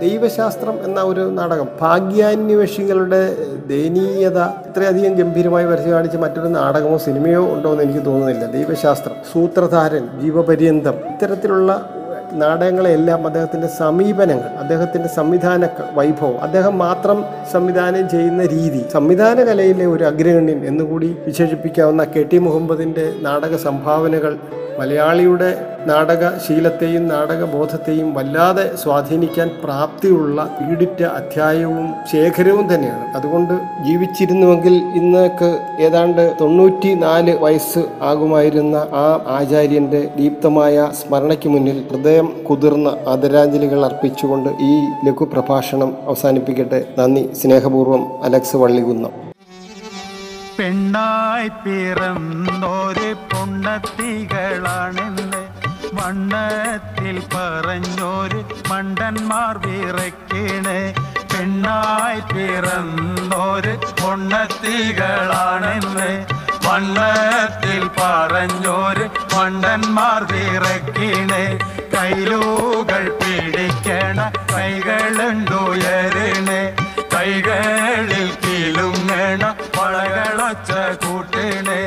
ദൈവശാസ്ത്രം 0.00 0.76
എന്ന 0.84 1.00
ഒരു 1.02 1.20
നാടകം 1.30 1.68
ഭാഗ്യാന്വേഷികളുടെ 1.80 3.20
ദയനീയത 3.66 4.38
ഇത്രയധികം 4.68 5.14
ഗംഭീരമായി 5.14 5.64
വരച്ചു 5.64 5.90
കാണിച്ച 5.90 6.16
മറ്റൊരു 6.16 6.48
നാടകമോ 6.48 6.96
സിനിമയോ 6.98 7.42
ഉണ്ടോ 7.54 7.72
എന്ന് 7.72 7.84
എനിക്ക് 7.84 8.06
തോന്നുന്നില്ല. 8.06 8.44
ദൈവശാസ്ത്രം 8.52 9.16
സൂത്രധാരൻ 9.32 10.04
ജീവപര്യന്തം 10.20 10.96
ഇത്തരത്തിലുള്ള 11.12 11.70
നാടകങ്ങളെല്ലാം 12.32 13.26
അദ്ദേഹത്തിന്റെ 13.26 13.68
സമീപനങ്ങൾ 13.78 14.48
അദ്ദേഹത്തിന്റെ 14.58 15.08
സംവിധാന 15.08 15.68
വൈഭവം 15.94 16.38
അദ്ദേഹം 16.40 16.78
മാത്രം 16.78 17.18
സംവിധാനം 17.52 18.08
ചെയ്യുന്ന 18.08 18.42
രീതി 18.46 18.82
സംവിധാന 18.92 19.44
കലയിലെ 19.44 19.86
ഒരു 19.86 20.04
അഗ്രഗണ്യൻ 20.04 20.66
എന്നുകൂടി 20.66 21.16
വിശേഷിപ്പിക്കാവുന്ന 21.26 22.04
കെ 22.04 22.22
ടി 22.22 22.38
മുഹമ്മദിന്റെ 22.38 23.12
നാടക 23.20 23.56
സംഭാവനകൾ 23.58 24.34
മലയാളിയുടെ 24.78 25.48
നാടകശീലത്തെയും 25.88 27.08
നാടകബോധത്തെയും 27.08 28.14
വല്ലാതെ 28.14 28.64
സ്വാധീനിക്കാൻ 28.76 29.50
പ്രാപ്തിയുള്ള 29.64 30.38
ഈടിറ്റ 30.70 31.02
അധ്യായവും 31.02 31.94
ശേഖരവും 32.12 32.74
തന്നെയാണ്. 32.74 33.04
അതുകൊണ്ട് 33.16 33.54
ജീവിച്ചിരുന്നുവെങ്കിൽ 33.84 34.74
ഇന്നൊക്കെ 34.96 35.50
ഏതാണ്ട് 35.80 36.24
തൊണ്ണൂറ്റി 36.40 36.94
നാല് 36.94 37.34
വയസ്സ് 37.38 37.82
ആകുമായിരുന്ന 38.02 38.76
ആ 38.76 39.06
ആചാര്യന്റെ 39.28 40.02
ദീപ്തമായ 40.16 40.88
സ്മരണയ്ക്ക് 41.00 41.48
മുന്നിൽ 41.48 41.78
ഹൃദയം 41.92 42.28
കുതിർന്ന 42.50 42.88
ആദരാഞ്ജലികൾ 43.08 43.84
അർപ്പിച്ചുകൊണ്ട് 43.84 44.50
ഈ 44.60 44.74
ലഘു 45.06 45.24
പ്രഭാഷണം 45.24 45.96
അവസാനിപ്പിക്കട്ടെ. 46.06 46.80
നന്ദി. 46.98 47.24
സ്നേഹപൂർവം 47.42 48.24
അലക്സ് 48.24 48.56
വള്ളികുന്നം. 48.56 49.28
പെണ്ണായി 50.58 51.48
പിറന്നോര് 51.64 53.10
പൊണ്ണത്തികളാണെന്ന് 53.30 55.17
വണ്ണത്തിൽ 56.00 57.16
പറഞ്ഞൊരു 57.34 58.40
മണ്ടന്മാർ 58.68 59.54
വിറയ്ക്കണ്. 59.66 60.76
പെണ്ണായി 61.32 62.20
പിറന്നോര് 62.20 63.72
പൊണ്ണത്തികളാണെന്ന് 64.02 66.10
വണ്ണത്തിൽ 66.66 67.82
പറഞ്ഞോര് 67.98 69.06
മണ്ടന്മാർ 69.36 70.20
വിറയ്ക്കണ്. 70.32 71.42
കൈലൂകൾ 71.96 73.04
പിടിക്കണ 73.20 74.18
കൈകളുണ്ടുയരണേ. 74.54 76.62
കൈകളിൽ 77.14 78.28
കിലുങ്ങണ 78.44 79.42
വളകളൊച്ച 79.78 80.70
കൂട്ടണേ. 81.04 81.82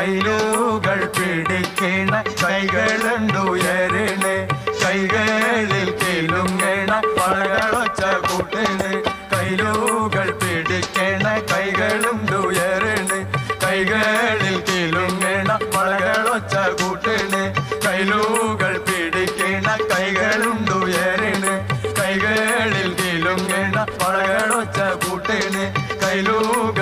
കൈലൂകൾ 0.00 1.00
പിടിക്കണ 1.06 2.22
കൈകളുണ്ടുയരണേ. 2.44 4.36
കൈകളിൽ 4.84 5.90
കിലുങ്ങണ 5.90 6.90
വളകളൊച്ച 7.18 8.00
കൂട്ടണ്. 8.00 8.90
കൈലൂകൾ 9.32 10.30
പിടിക്കണ 10.30 11.26
കൈകളുണ്ടുയരണേ. 11.52 13.20
കൈകളിൽ 13.64 14.56
കിലുങ്ങണ 14.60 15.58
വളകളൊച്ച 15.76 16.56
കൂട്ടണ്. 16.82 17.42
കൈലൂകൾ 17.86 18.78
പിടിക്കണ 18.78 19.76
കൈകളുണ്ടുയരണേ. 19.92 21.54
കൈകളിൽ 22.00 22.94
കിലുങ്ങണ 22.94 23.86
വളകളൊച്ച 24.02 24.80
കൂട്ടണ്. 24.80 25.64
കൈലൂകൾ 26.04 26.79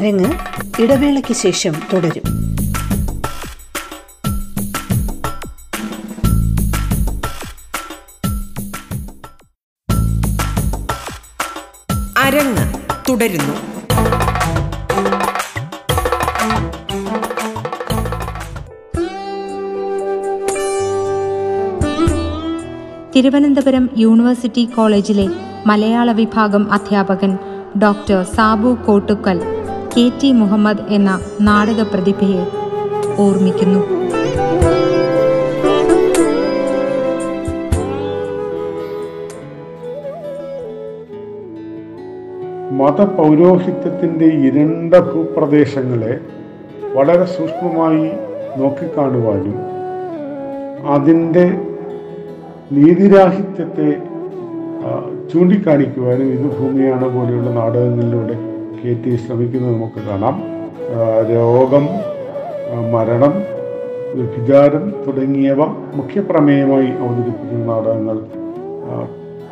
അരങ്ങ് 0.00 0.32
ഇടവേളയ്ക്ക് 0.82 1.34
ശേഷം 1.34 1.72
തുടരും. 1.92 2.22
അരങ്ങ് 12.18 12.74
തുടരുന്നു. 13.08 13.54
തിരുവനന്തപുരം 23.16 23.90
യൂണിവേഴ്സിറ്റി 23.98 24.64
കോളേജിലെ 24.64 25.28
മലയാള 25.66 26.12
വിഭാഗം 26.12 26.72
അധ്യാപകൻ 26.72 27.38
doctor 27.82 28.22
Sabu 28.22 28.78
Kottukkal 28.86 29.59
K 29.94 30.12
T 30.22 30.32
Muhammad 30.32 30.84
എന്ന 30.88 31.20
നാടക 31.40 31.82
പ്രതിഭയെ 31.82 32.42
ഓർമ്മിക്കുന്നു. 33.18 33.80
മതപൗരോഹിത്യത്തിന്റെ 42.72 44.26
ഇരുണ്ട 44.26 44.94
ഭൂപ്രദേശങ്ങളെ 44.94 46.20
വളരെ 46.94 47.24
സൂക്ഷ്മമായി 47.24 48.10
നോക്കിക്കാണുവാനും 48.56 49.58
അതിന്റെ 50.86 51.44
നീതിരാഹിത്യത്തെ 52.72 53.88
ചൂണ്ടിക്കാണിക്കുവാനും 55.32 56.28
ഇത് 56.32 56.48
ഭൂമിയാണ് 56.58 57.08
പോലെയുള്ള 57.16 57.50
നാടകങ്ങളിലൂടെ 57.50 58.49
കെ 58.82 58.92
ടി 59.04 59.10
ശ്രമിക്കുന്നത് 59.16 59.72
നമുക്ക് 59.74 60.00
കാണാം 60.08 60.36
രോഗം 61.30 61.84
മരണം 62.92 63.34
വിചാരം 64.36 64.84
തുടങ്ങിയവ 65.04 65.60
മുഖ്യപ്രമേയമായി 65.98 66.88
അവതരിപ്പിക്കുന്ന 67.02 67.64
നാടകങ്ങൾ 67.70 68.16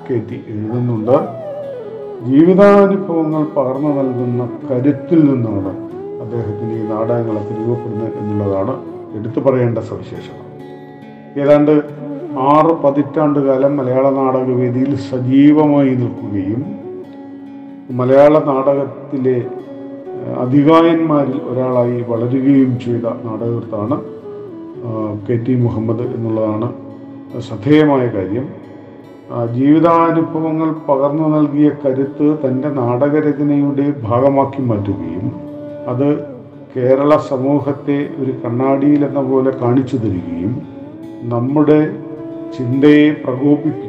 കയറ്റി 0.06 0.36
എഴുതുന്നുണ്ട്. 0.52 1.16
ജീവിതാനുഭവങ്ങൾ 2.28 3.42
പകർന്നു 3.56 3.90
നൽകുന്ന 3.98 4.48
കരുത്തിൽ 4.70 5.20
നിന്നാണ് 5.30 5.72
അദ്ദേഹത്തിന് 6.22 6.72
ഈ 6.78 6.82
നാടകങ്ങളൊക്കെ 6.92 7.54
രൂപപ്പെടുന്നത് 7.60 8.16
എന്നുള്ളതാണ് 8.20 8.74
എടുത്തു 9.18 9.40
പറയേണ്ട 9.40 9.78
സവിശേഷത. 9.90 10.38
ഏതാണ്ട് 11.42 11.74
ആറ് 12.52 12.72
പതിറ്റാണ്ട് 12.82 13.40
കാലം 13.40 13.76
മലയാള 13.76 14.08
നാടകവേദിയിൽ 14.10 14.92
സജീവമായി 15.10 15.94
നിൽക്കുകയും 16.02 16.62
മലയാള 17.88 18.38
നാടകത്തിലെ 18.38 19.38
അധികായന്മാരിൽ 20.38 21.38
ഒരാളായി 21.40 22.04
വളരുകയും 22.08 22.78
ചെയ്ത 22.78 23.06
നാടകകൃത്താണ് 23.24 23.96
കെ 25.28 25.36
ടി 25.36 25.54
മുഹമ്മദ് 25.54 26.00
എന്നുള്ളതാണ് 26.00 26.68
ശ്രദ്ധേയമായ 27.40 28.06
കാര്യം. 28.08 28.46
ജീവിതാനുഭവങ്ങൾ 29.54 30.68
പകർന്നു 30.88 31.28
നൽകിയ 31.28 31.70
കരുത്ത് 31.82 32.38
തന്റെ 32.44 32.68
നാടകരചനയുടെ 32.68 33.94
ഭാഗമാക്കി 34.02 34.62
മാറ്റുകയും 34.62 35.26
അത് 35.88 36.08
കേരള 36.76 37.16
സമൂഹത്തെ 37.16 37.98
ഒരു 38.18 38.32
കണ്ണാടിയിൽ 38.44 39.04
എന്ന 39.04 39.20
പോലെ 39.20 39.50
കാണിച്ചു 39.62 39.96
തരികയും 39.96 40.54
നമ്മുടെ 41.22 41.80
ചിന്തയെ 42.58 43.10
പ്രകോപിപ്പിക്കുകയും 43.24 43.87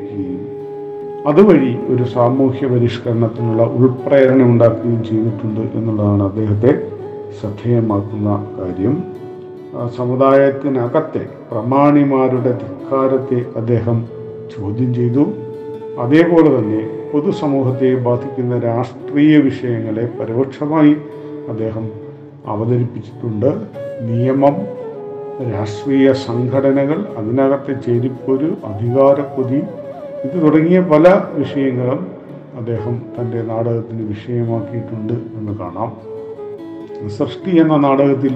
അതുവഴി 1.27 1.77
ഒരു 1.89 2.03
സാമൂഹ്യ 2.03 2.67
പരിഷ്കരണത്തിനുള്ള 2.67 3.63
ഉൾപ്രേരണ 3.63 4.43
ഉണ്ടാക്കുകയും 4.43 5.03
ചെയ്തിട്ടുണ്ട് 5.03 5.61
എന്നുള്ളതാണ് 5.77 6.23
അദ്ദേഹത്തെ 6.23 6.87
ശ്രദ്ധേയമാക്കുന്ന 7.39 8.45
കാര്യം. 8.59 9.03
സമുദായത്തിനകത്തെ 9.97 11.27
പ്രമാണിമാരുടെ 11.51 12.51
ധിക്കാരത്തെ 12.51 13.45
അദ്ദേഹം 13.55 14.07
ചോദ്യം 14.57 14.93
ചെയ്തു. 14.93 15.27
അതേപോലെ 15.99 16.59
തന്നെ 16.59 16.81
പൊതുസമൂഹത്തെ 17.11 17.95
ബാധിക്കുന്ന 17.95 18.59
രാഷ്ട്രീയ 18.59 19.37
വിഷയങ്ങളെ 19.37 20.09
പരോക്ഷമായി 20.19 20.95
അദ്ദേഹം 21.49 21.89
അവതരിപ്പിച്ചിട്ടുണ്ട്. 22.47 23.51
നിയമം 24.01 24.55
രാഷ്ട്രീയ 25.53 26.13
സംഘടനകൾ 26.13 27.05
അതിനകത്തെ 27.17 27.73
ചേരിപ്പൊരു 27.85 28.57
അധികാരപ്പൊതി 28.65 29.61
ഇത് 30.25 30.35
തുടങ്ങിയ 30.43 30.79
പല 30.79 31.07
വിഷയങ്ങളും 31.33 31.99
അദ്ദേഹം 32.57 33.01
തന്റെ 33.15 33.41
നാടകത്തിന് 33.41 34.03
വിഷയമാക്കിയിട്ടുണ്ട് 34.07 35.13
എന്ന് 35.13 35.53
കാണാം. 35.59 35.91
സൃഷ്ടി 37.17 37.51
എന്ന 37.61 37.75
നാടകത്തിൽ 37.75 38.33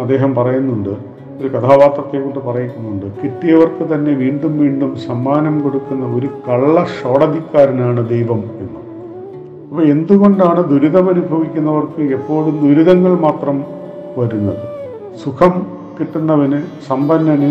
അദ്ദേഹം 0.00 0.34
പറയുന്നുണ്ട് 0.34 0.94
ഒരു 1.40 1.48
കഥാപാത്രത്തെ 1.48 2.18
കൊണ്ട് 2.18 2.38
പറയുന്നുണ്ട് 2.38 3.06
കിട്ടിയവർക്ക് 3.22 3.94
തന്നെ 3.94 4.12
വീണ്ടും 4.12 4.58
വീണ്ടും 4.58 4.96
സമ്മാനം 4.96 5.60
കൊടുക്കുന്ന 5.60 6.04
ഒരു 6.18 6.28
കള്ള 6.48 6.86
ഷോടതിക്കാരനാണ് 6.96 8.08
ദൈവം 8.08 8.42
എന്ന്. 8.58 8.80
അപ്പോൾ 9.68 9.84
എന്തുകൊണ്ടാണ് 9.84 10.60
ദുരിതമനുഭവിക്കുന്നവർക്ക് 10.70 12.02
എപ്പോഴും 12.18 12.54
ദുരിതങ്ങൾ 12.64 13.14
മാത്രം 13.18 13.64
വരുന്നത്? 14.18 14.62
സുഖം 15.24 15.54
കിട്ടുന്നവന് 16.00 16.60
സമ്പന്നന് 16.86 17.50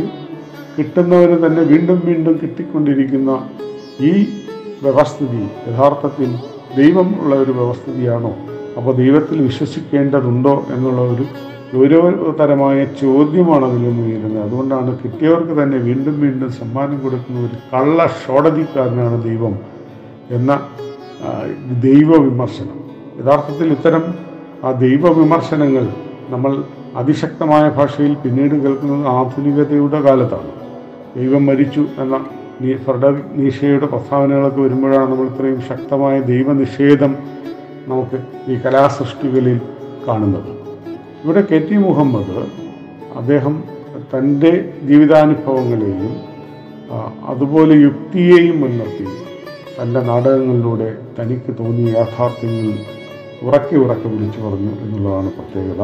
കിട്ടുന്നവന് 0.78 1.46
തന്നെ 1.46 1.62
വീണ്ടും 1.62 2.02
വീണ്ടും 2.06 2.40
കിട്ടിക്കൊണ്ടിരിക്കുന്ന 2.44 3.32
ഈ 4.00 4.14
വ്യവസ്ഥിതി 4.84 5.44
യഥാർത്ഥത്തിൽ 5.70 6.30
ദൈവം 6.78 7.10
ഉള്ള 7.22 7.36
ഒരു 7.36 7.52
വ്യവസ്ഥിതിയാണോ? 7.52 8.32
അപ്പോൾ 8.78 8.94
ദൈവത്തിൽ 8.96 9.42
വിശ്വസിക്കേണ്ടതുണ്ടോ 9.42 10.66
എന്നുള്ള 10.76 11.02
ഒരു 11.02 11.26
ഗൗരവതരമായ 11.74 12.86
ചോദ്യമാണ് 13.02 13.66
അതിൽ 13.66 13.82
നിന്ന് 13.84 14.04
ഉയരുന്നത്. 14.08 14.44
അതുകൊണ്ടാണ് 14.44 15.00
കിട്ടിയവർക്ക് 15.04 15.54
തന്നെ 15.62 15.78
വീണ്ടും 15.78 16.22
വീണ്ടും 16.22 16.52
സമ്മാനം 16.52 16.98
കൊടുക്കുന്ന 17.00 17.40
ഒരു 17.40 17.58
കള്ള 17.74 18.08
ഷോടതിക്കാരനാണ് 18.08 19.24
ദൈവം 19.24 19.56
എന്ന 20.30 20.60
ദൈവ 21.88 22.10
വിമർശനം 22.28 22.78
യഥാർത്ഥത്തിൽ 23.22 23.68
ഇത്തരം 23.78 24.04
ആ 24.66 24.72
ദൈവ 24.72 25.12
വിമർശനങ്ങൾ 25.22 25.88
നമ്മൾ 26.30 26.64
അതിശക്തമായ 26.96 27.70
ഭാഷയിൽ 27.70 28.14
പിന്നീട് 28.14 28.56
കേൾക്കുന്നത് 28.64 29.08
ആധുനികതയുടെ 29.08 30.00
കാലത്താണ്. 30.02 30.64
ദൈവം 31.17 31.45
മരിച്ചു 31.45 31.84
എന്ന 32.04 32.15
ഫ്രെഡറിക് 32.86 33.32
നീഷയുടെ 33.39 33.88
പ്രസ്താവനകളൊക്കെ 33.93 34.62
വരുമ്പോഴാണ് 34.62 35.08
നമ്മൾ 35.12 35.28
ഇത്രയും 35.32 35.62
ശക്തമായ 35.69 36.15
ദൈവനിഷേധം 36.32 37.12
നമുക്ക് 37.88 38.17
ഈ 38.51 38.56
കലാസൃഷ്ടികളിൽ 38.65 39.58
കാണുന്നത്. 40.08 40.51
ഇവിടെ 41.23 41.41
കെ 41.51 41.58
ടി 41.69 41.78
മുഹമ്മദ് 41.86 42.38
അദ്ദേഹം 43.19 43.56
തന്റെ 44.13 44.51
ജീവിതാനുഭവങ്ങളെയും 44.88 46.13
അതുപോലെ 47.32 47.75
യുക്തിയെയും 47.86 48.58
മുൻനിർത്തി 48.62 49.08
തന്റെ 49.78 50.01
നാടകങ്ങളിലൂടെ 50.10 50.89
തനിക്ക് 51.17 51.51
തോന്നിയ 51.60 51.93
യാഥാർത്ഥ്യങ്ങൾ 51.97 52.69
ഉറക്കി 53.47 53.75
ഉറക്കി 53.84 54.08
വിളിച്ചു 54.13 54.39
പറഞ്ഞു 54.45 54.73
എന്നുള്ളതാണ് 54.84 55.30
പ്രത്യേകത. 55.38 55.82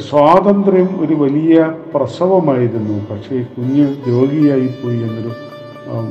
സ്വാതന്ത്ര്യം 0.00 1.00
ഒരു 1.00 1.14
വലിയ 1.14 1.72
പ്രസവമായിരുന്നു. 1.94 3.06
പക്ഷേ 3.10 3.42
കുഞ്ഞ് 3.42 3.96
രോഗിയായി 4.08 4.66
പോയി 4.66 4.96
എന്നൊരു 4.96 5.32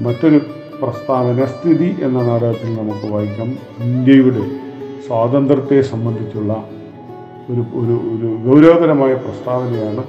മറ്റൊരു 0.01 0.39
പ്രസ്താവന 0.81 1.45
സ്ഥിതി 1.45 1.95
എന്ന 2.01 2.21
നാടകത്തിൽ 2.21 2.75
നമുക്ക് 2.75 3.13
വായിക്കാം. 3.13 3.57
ഇന്ത്യയുടെ 3.79 4.43
സ്വാതന്ത്ര്യത്തെ 5.07 5.81
സംബന്ധിച്ചുള്ള 5.81 6.69
ഒരു 7.49 7.63
ഒരു 7.73 7.95
ഒരു 8.13 8.27
ഗൗരവതരമായ 8.45 9.13
പ്രസ്താവനയാണ് 9.13 10.03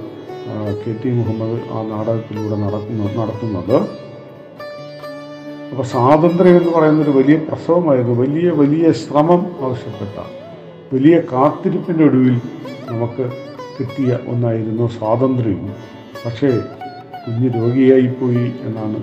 കെ 0.85 0.95
ടി 1.03 1.09
മുഹമ്മദ് 1.09 1.59
ആ 1.71 1.81
നാടകത്തിലൂടെ 1.83 2.55
നടക്കുന്ന 2.55 3.03
നടത്തുന്നത്. 3.03 3.77
അപ്പോൾ 5.71 5.83
സ്വാതന്ത്ര്യം 5.83 6.57
എന്ന് 6.57 6.71
പറയുന്ന 6.71 7.01
ഒരു 7.01 7.11
വലിയ 7.11 7.35
പ്രസവമായിരുന്നു. 7.35 8.21
വലിയ 8.21 8.49
വലിയ 8.49 8.91
ശ്രമം 8.91 9.45
ആവശ്യപ്പെട്ട 9.61 10.25
വലിയ 10.93 11.21
കാത്തിരിപ്പിന്റെ 11.31 12.03
ഒടുവിൽ 12.03 12.41
നമുക്ക് 12.89 13.46
കിട്ടിയ 13.77 14.11
ഒന്നായിരുന്നു 14.27 14.85
സ്വാതന്ത്ര്യം 14.97 15.61
പക്ഷേ 16.25 16.49
കുഞ്ഞ് 17.23 17.49
രോഗിയായിപ്പോയി 17.55 18.45
എന്നാണ് 18.67 18.99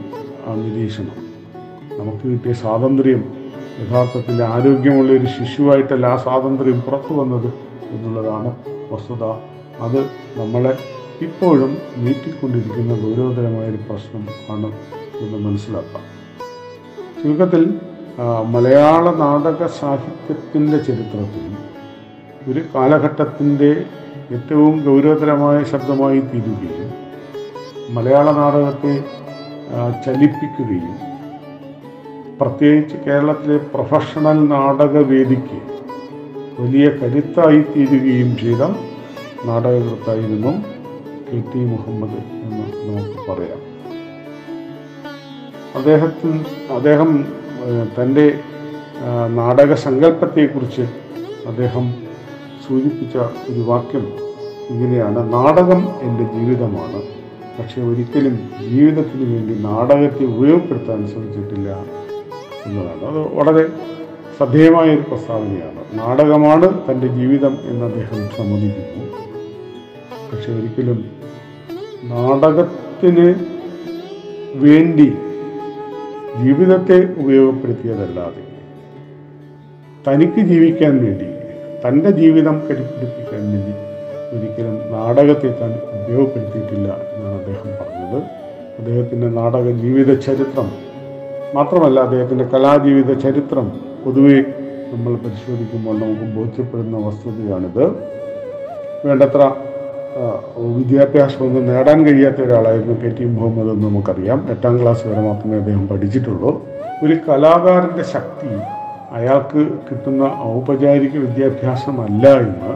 ആ 0.46 0.54
നിരീക്ഷണം. 0.54 1.16
നമുക്ക് 1.98 2.24
കിട്ടിയ 2.24 2.52
സ്വാതന്ത്ര്യം 2.62 3.22
യഥാർത്ഥത്തിൽ 3.82 4.42
ആരോഗ്യമുള്ള 4.42 5.10
ഒരു 5.18 5.28
ശിശുവായിട്ടല്ല 5.36 6.06
ആ 6.06 6.16
സ്വാതന്ത്ര്യം 6.16 6.78
പുറത്തു 6.80 7.14
വന്നത് 7.14 7.48
എന്നുള്ളതാണ് 7.94 8.50
വസ്തുത. 8.92 9.24
അത് 9.86 10.00
നമ്മളെ 10.40 10.72
ഇപ്പോഴും 11.26 11.72
നീട്ടിക്കൊണ്ടിരിക്കുന്ന 11.96 12.92
ഗൗരവതരമായൊരു 13.02 13.80
പ്രശ്നം 13.88 14.24
ആണ് 14.54 14.68
എന്ന് 15.22 15.38
മനസ്സിലാക്കാം. 15.48 16.04
ചുരുക്കത്തിൽ 17.22 17.62
മലയാള 18.54 19.04
നാടക 19.16 19.66
സാഹിത്യത്തിന്റെ 19.80 20.78
ചരിത്രത്തിൽ 20.88 21.44
ഒരു 22.52 22.62
കാലഘട്ടത്തിന്റെ 22.74 23.70
ഏറ്റവും 24.32 24.84
ഗൗരവതരമായ 24.84 25.64
ശബ്ദമായി 25.64 26.20
തീരുകയും 26.20 26.90
മലയാള 27.90 28.30
നാടകത്തെ 28.32 28.94
ചലിപ്പിക്കുകയും 30.04 30.94
പ്രത്യേകിച്ച് 32.40 32.96
കേരളത്തിലെ 32.96 33.56
പ്രൊഫഷണൽ 33.56 34.48
നാടകവേദിക്ക് 34.48 35.58
വലിയ 36.58 36.88
കരുത്തായി 36.88 37.60
തീരുകയും 37.60 38.36
ചെയ്ത 38.36 38.62
നാടകകൃത്തായിരുന്നു 39.44 40.52
കെ 41.28 41.38
ടി 41.54 41.60
മുഹമ്മദ് 41.64 42.18
എന്ന് 42.44 42.64
നമുക്ക് 42.86 43.32
പറയാം. 43.32 43.60
അദ്ദേഹത്തിൽ 45.76 46.32
അദ്ദേഹം 46.72 47.24
തന്റെ 47.98 48.38
നാടക 49.28 49.74
സങ്കല്പത്തെക്കുറിച്ച് 49.74 50.82
അദ്ദേഹം 51.46 51.86
സൂചിപ്പിച്ച 52.68 53.16
ഒരു 53.52 53.60
വാക്യം 53.60 54.12
ഇങ്ങനെയാണ് 54.70 55.32
നാടകം 55.32 55.88
എന്റെ 56.00 56.32
ജീവിതമാണ്. 56.32 57.02
പക്ഷേ 57.58 57.82
ഒരിക്കലും 57.82 58.38
ജീവിതത്തിന് 58.70 59.34
വേണ്ടി 59.34 59.62
നാടകത്തെ 59.62 60.24
ഉപയോഗപ്പെടുത്താൻ 60.24 61.06
ശ്രമിച്ചിട്ടില്ല 61.06 61.68
എന്നതാണ്. 62.66 63.04
അത് 63.04 63.34
വളരെ 63.34 63.68
ശ്രദ്ധേയമായ 64.36 64.94
ഒരു 64.94 65.00
പ്രസ്താവനയാണ്. 65.00 65.98
നാടകമാണ് 65.98 66.80
തന്റെ 66.90 67.06
ജീവിതം 67.06 67.58
എന്ന് 67.62 67.84
അദ്ദേഹം 67.86 68.28
സമ്മതിക്കുന്നു. 68.36 69.04
പക്ഷെ 70.32 70.52
ഒരിക്കലും 70.52 71.04
നാടകത്തിന് 72.04 73.34
വേണ്ടി 74.54 75.16
ജീവിതത്തെ 76.42 77.20
ഉപയോഗപ്പെടുത്തിയതല്ലാതെ 77.20 78.44
തനിക്ക് 80.08 80.40
ജീവിക്കാൻ 80.40 81.04
വേണ്ടി 81.04 81.33
തന്റെ 81.84 82.10
ജീവിതം 82.10 82.56
കെട്ടിപ്പിടിപ്പിക്കാൻ 82.66 83.42
വേണ്ടി 83.52 83.72
ഒരിക്കലും 84.34 84.76
നാടകത്തെ 84.92 85.48
താൻ 85.60 85.72
ഉപയോഗപ്പെടുത്തിയിട്ടില്ല 85.96 86.88
എന്നാണ് 87.14 87.34
അദ്ദേഹം 87.40 87.70
പറഞ്ഞത്. 87.80 88.18
അദ്ദേഹത്തിന്റെ 88.78 89.28
നാടക 89.40 89.66
ജീവിത 89.82 90.10
ചരിത്രം 90.26 90.68
മാത്രമല്ല 91.54 91.98
അദ്ദേഹത്തിന്റെ 92.00 92.46
കലാജീവിത 92.52 93.12
ചരിത്രം 93.24 93.66
പൊതുവെ 94.04 94.38
നമ്മൾ 94.92 95.12
പരിശോധിക്കുമ്പോൾ 95.24 95.94
നമുക്ക് 96.00 96.26
ബോധ്യപ്പെടുന്ന 96.36 96.96
വസ്തുതയാണിത്. 97.06 97.84
വേണ്ടത്ര 99.06 99.42
വിദ്യാഭ്യാസമൊന്നും 100.78 101.64
നേടാൻ 101.70 101.98
കഴിയാത്ത 102.06 102.40
ഒരാളായിരുന്നു 102.42 102.94
കെ 103.00 103.10
ടി 103.18 103.24
മുഹമ്മദ് 103.24 103.70
എന്ന് 103.74 103.86
നമുക്കറിയാം. 103.88 104.40
എട്ടാം 104.50 104.74
ക്ലാസ് 104.82 105.02
വരെ 105.08 105.22
മാത്രമേ 105.28 105.56
അദ്ദേഹം 105.56 105.84
പഠിച്ചിട്ടുള്ളൂ. 105.88 106.50
ഒരു 107.04 107.14
കലാകാരന്റെ 107.28 108.04
ശക്തി 108.14 108.48
അയാൾക്ക് 109.12 109.60
കിട്ടുന്ന 109.86 110.24
ഔപചാരിക 110.50 111.14
വിദ്യാഭ്യാസമല്ല 111.18 112.24
എന്ന് 112.38 112.72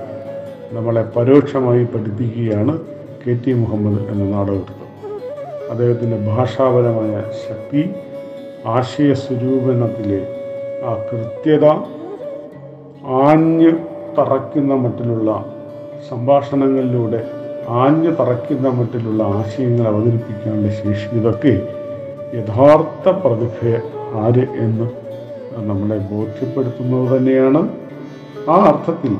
നമ്മളെ 0.75 1.03
പരോക്ഷമായി 1.17 1.85
പഠിപ്പിക്കുകയാണ് 1.85 2.75
കെ 3.23 3.33
ടി 3.45 3.53
മുഹമ്മദ് 3.53 4.01
എന്ന 4.09 4.25
നാടകത്തിൽ. 4.35 4.75
അദ്ദേഹത്തിന്റെ 5.71 6.17
ഭാഷാപരമായ 6.29 7.15
ശക്തി 7.45 7.83
ആശയ 8.67 9.15
സ്വരൂപണത്തിലെ 9.15 10.21
ആ 10.85 10.93
കൃത്യത 11.09 11.65
ആഞ്ഞു 13.23 13.73
തറയ്ക്കുന്ന 14.19 14.75
മട്ടിലുള്ള 14.75 15.31
സംഭാഷണങ്ങളിലൂടെ 16.09 17.21
ആഞ്ഞു 17.79 18.11
തറയ്ക്കുന്ന 18.11 18.69
മട്ടിലുള്ള 18.69 19.23
ആശയങ്ങൾ 19.39 19.87
അവതരിപ്പിക്കാനുള്ള 19.87 20.71
ശേഷി 20.79 21.09
ഇതൊക്കെ 21.17 21.55
യഥാർത്ഥ 22.35 23.09
പ്രതിഭ 23.19 23.59
ആര് 24.17 24.45
എന്ന് 24.59 24.87
നമ്മളെ 25.67 25.99
ബോധ്യപ്പെടുത്തുന്നത് 25.99 27.19
തന്നെയാണ് 27.19 27.69
ആ 28.51 28.55
അർത്ഥത്തിൽ 28.55 29.17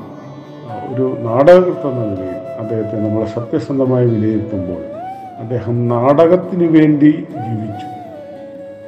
ഒരു 0.95 1.17
നാടകകൃത്ത് 1.21 1.87
എന്ന 1.87 2.05
നിലയിൽ 2.05 2.39
അദ്ദേഹത്തെ 2.59 3.01
നമ്മൾ 3.01 3.25
സത്യസന്ധമായി 3.25 4.07
വിലയിരുത്തുമ്പോൾ 4.07 4.99
അദ്ദേഹം 5.41 5.89
നാടകത്തിന് 5.89 6.65
വേണ്ടി 6.65 7.11
ജീവിച്ചു. 7.49 7.87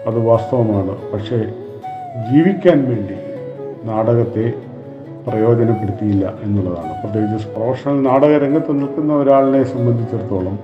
അത് 0.06 0.18
വാസ്തവമാണ്. 0.18 1.12
പക്ഷേ 1.12 1.36
ജീവിക്കാൻ 2.32 2.84
വേണ്ടി 2.84 3.14
നാടകത്തെ 3.86 4.52
പ്രയോജനപ്പെടുത്തിയില്ല 5.28 6.34
എന്നുള്ളതാണ്. 6.42 7.02
പ്രത്യേകിച്ച് 7.02 7.48
പ്രൊഫഷണൽ 7.48 8.02
നാടക 8.02 8.44
രംഗത്ത് 8.44 8.80
നിൽക്കുന്ന 8.80 9.12
ഒരാളിനെ 9.12 9.62
സംബന്ധിച്ചിടത്തോളം 9.64 10.58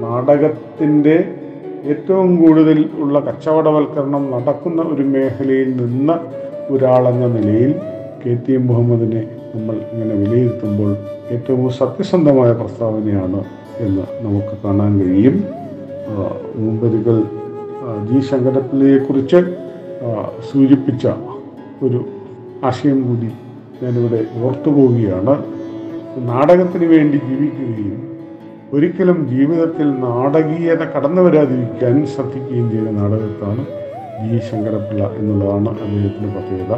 നാടകത്തിന്റെ 0.00 1.37
ഏറ്റവും 1.84 2.36
കൂടുതൽ 2.36 2.90
ഉള്ള 2.98 3.20
കച്ചവടവൽക്കരണം 3.20 4.30
നടക്കുന്ന 4.30 4.82
ഒരു 4.82 5.02
മേഖലയിൽ 5.02 5.76
നിന്ന് 5.76 6.12
ഒരാളെന്ന 6.72 7.26
നിലയിൽ 7.26 7.74
കെ 8.26 8.38
ടി 8.48 8.52
എം 8.52 8.66
മുഹമ്മദിനെ 8.66 9.28
നമ്മൾ 9.54 9.74
ഇങ്ങനെ 9.74 10.14
വിലയിരുത്തുമ്പോൾ 10.14 10.96
ഏറ്റവും 11.30 11.70
സത്യസന്ധമായ 11.70 12.52
പ്രസ്താവനയാണ് 12.52 13.44
എന്ന് 13.78 14.02
നമുക്ക് 14.24 14.58
കാണാൻ 14.64 15.00
കഴിയും. 15.00 15.44
മുമ്പൊരിക്കൽ 16.56 17.22
ജി 18.04 18.20
ശങ്കരപ്പിള്ളയെക്കുറിച്ച് 18.20 19.36
സൂചിപ്പിച്ച 20.52 21.06
ഒരു 21.82 22.04
ആശയം 22.64 23.02
കൂടി 23.08 23.30
ഞാനിവിടെ 23.82 24.24
ഓർത്തുപോവുകയാണ്. 24.42 25.36
നാടകത്തിന് 26.18 26.84
വേണ്ടി 26.84 27.20
ജീവിക്കുകയും 27.28 28.07
ഒരിക്കലും 28.72 29.18
ജീവിതത്തിൽ 29.28 29.88
നാടകീയത 30.02 30.82
കടന്നു 30.86 31.22
വരാതിരിക്കാൻ 31.22 31.94
ശ്രദ്ധിക്കുകയും 32.06 32.66
ചെയ്ത 32.70 32.88
നാടകത്താണ് 32.98 33.62
ജി 34.22 34.38
ശങ്കരപ്പിള്ള 34.46 35.04
എന്നുള്ളതാണ് 35.18 35.70
അദ്ദേഹത്തിന്റെ 35.84 36.30
പ്രത്യേകത. 36.34 36.74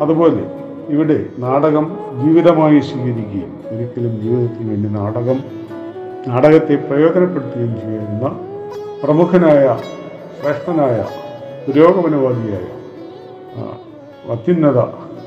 അതുപോലെ 0.00 0.42
ഇവിടെ 0.88 1.16
നാടകം 1.38 1.86
ജീവിതമായി 2.22 2.80
സ്വീകരിക്കുകയും 2.80 3.52
ഒരിക്കലും 3.70 4.12
ജീവിതത്തിന് 4.20 4.68
വേണ്ടി 4.70 4.88
നാടകം 4.94 5.38
നാടകത്തെ 6.28 6.76
പ്രയോജനപ്പെടുത്തുകയും 6.86 7.74
ചെയ്യുന്ന 7.80 8.28
പ്രമുഖനായ 9.02 9.66
ശ്രേഷ്ഠനായ 10.38 10.96
പുരോഗമനവാദിയായ 11.66 12.64
അത്യുന്നത 14.32 14.78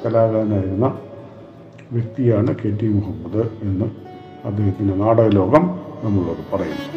കലാകാരനായിരുന്ന 0.02 0.88
വ്യക്തിയാണ് 1.91 2.52
കെ 2.56 2.69
ടി 2.71 2.88
മുഹമ്മദ് 2.88 3.43
എന്ന് 3.63 3.88
അദ്ദേഹത്തിന്റെ 4.45 4.95
നാടകലോകം 4.95 5.63
നമ്മളോട് 6.04 6.44
പറയുന്നു 6.52 6.90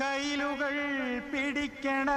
കൈലുകൾ 0.00 0.76
പിടിക്കണ 1.32 2.10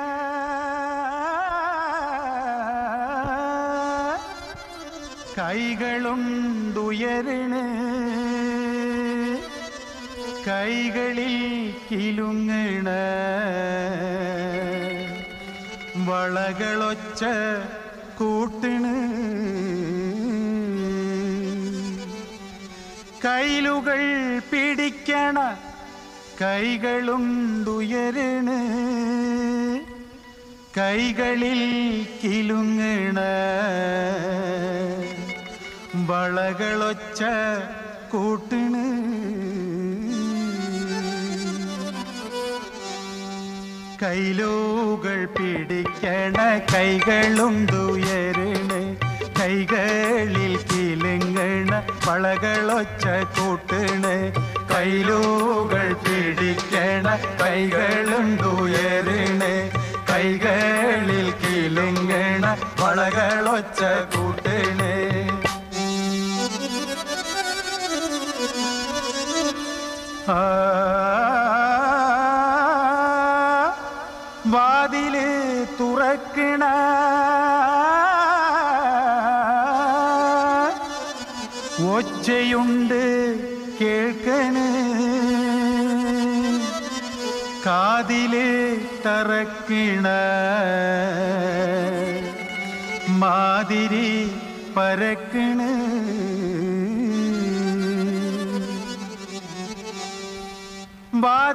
കൈകളുണ്ടുയരണ്. 6.20 7.64
കൈകളിൽ 10.48 11.36
കിലുങ്ങണ 11.90 12.88
വളകളൊച്ച 16.10 17.24
കൂട്ടണ്. 18.20 18.96
കൈലുകൾ 23.48 24.02
പിടിക്കണ 24.40 25.38
കൈകളുണ്ടുയരണ്. 26.42 28.58
കൈകളിൽ 30.78 31.62
കിലുങ്ങണ 32.24 33.20
വളകളൊച്ച 36.08 37.24
കൂട്ടണ്. 38.12 38.86
കൈലൂകൾ 44.04 45.26
പിടിക്കണ 45.26 46.38
കൈകളുണ്ടുയരണ 46.74 48.47
കൈകളിൽ 49.48 50.54
കിലുങ്ങണ 50.70 51.72
വളകളൊച്ച 52.08 53.06
കൂട്ടണ്. 53.08 54.16
കൈലൂകൾ 54.72 55.94
പിടിക്കണ 55.94 57.06
കൈകളുണ്ടുയരണ 57.42 59.44
കൈകളിൽ 60.10 61.28
കിലുങ്ങണ 61.42 62.46
വളകളൊച്ച 62.82 63.82
കൂട്ടണേ. 64.16 64.98
ആ 70.30 70.67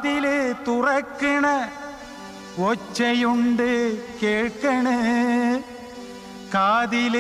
വാതിൽ 0.02 0.24
തുറക്കണ 0.66 1.46
ഒച്ചയുണ്ട് 2.58 3.68
കേൾക്കണ 4.22 4.86
കാതിൽ 6.54 7.16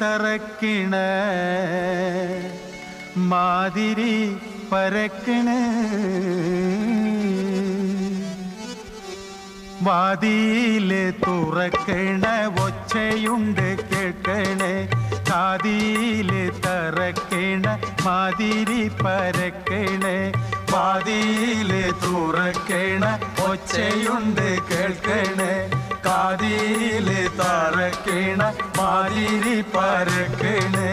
തറക്കണ 0.00 0.94
മാതിരി 3.30 4.12
പരക്കണ. 4.72 5.48
വാതിൽ 9.82 10.92
തുറക്കണ 11.24 12.26
ഒച്ചയുണ്ട് 12.64 13.66
കേൾക്കണ 13.90 14.60
കാതിൽ 15.30 16.30
തറക്കണ 16.66 17.64
മാതിരി 18.04 18.82
പരക്കണേ. 19.02 20.18
വാതിയിൽ 20.70 21.90
തുറക്കണ 21.90 23.18
ഒച്ചയുണ്ട് 23.50 24.58
കേൾക്കണേ. 24.70 25.70
കാതിയിലെ 26.06 27.22
തറക്കണ 27.40 28.54
പാതിരി 28.78 29.60
പരക്കണേ. 29.60 30.88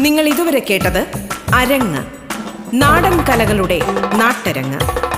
നിങ്ങൾ 0.00 0.28
ഇതുവരെ 0.28 0.66
കേട്ടത് 0.70 1.28
അരങ്ങ്. 1.54 2.04
നാടൻ 2.72 3.24
കലകളുടെ 3.24 3.80
നാട്ടരങ്ങ്. 4.14 5.09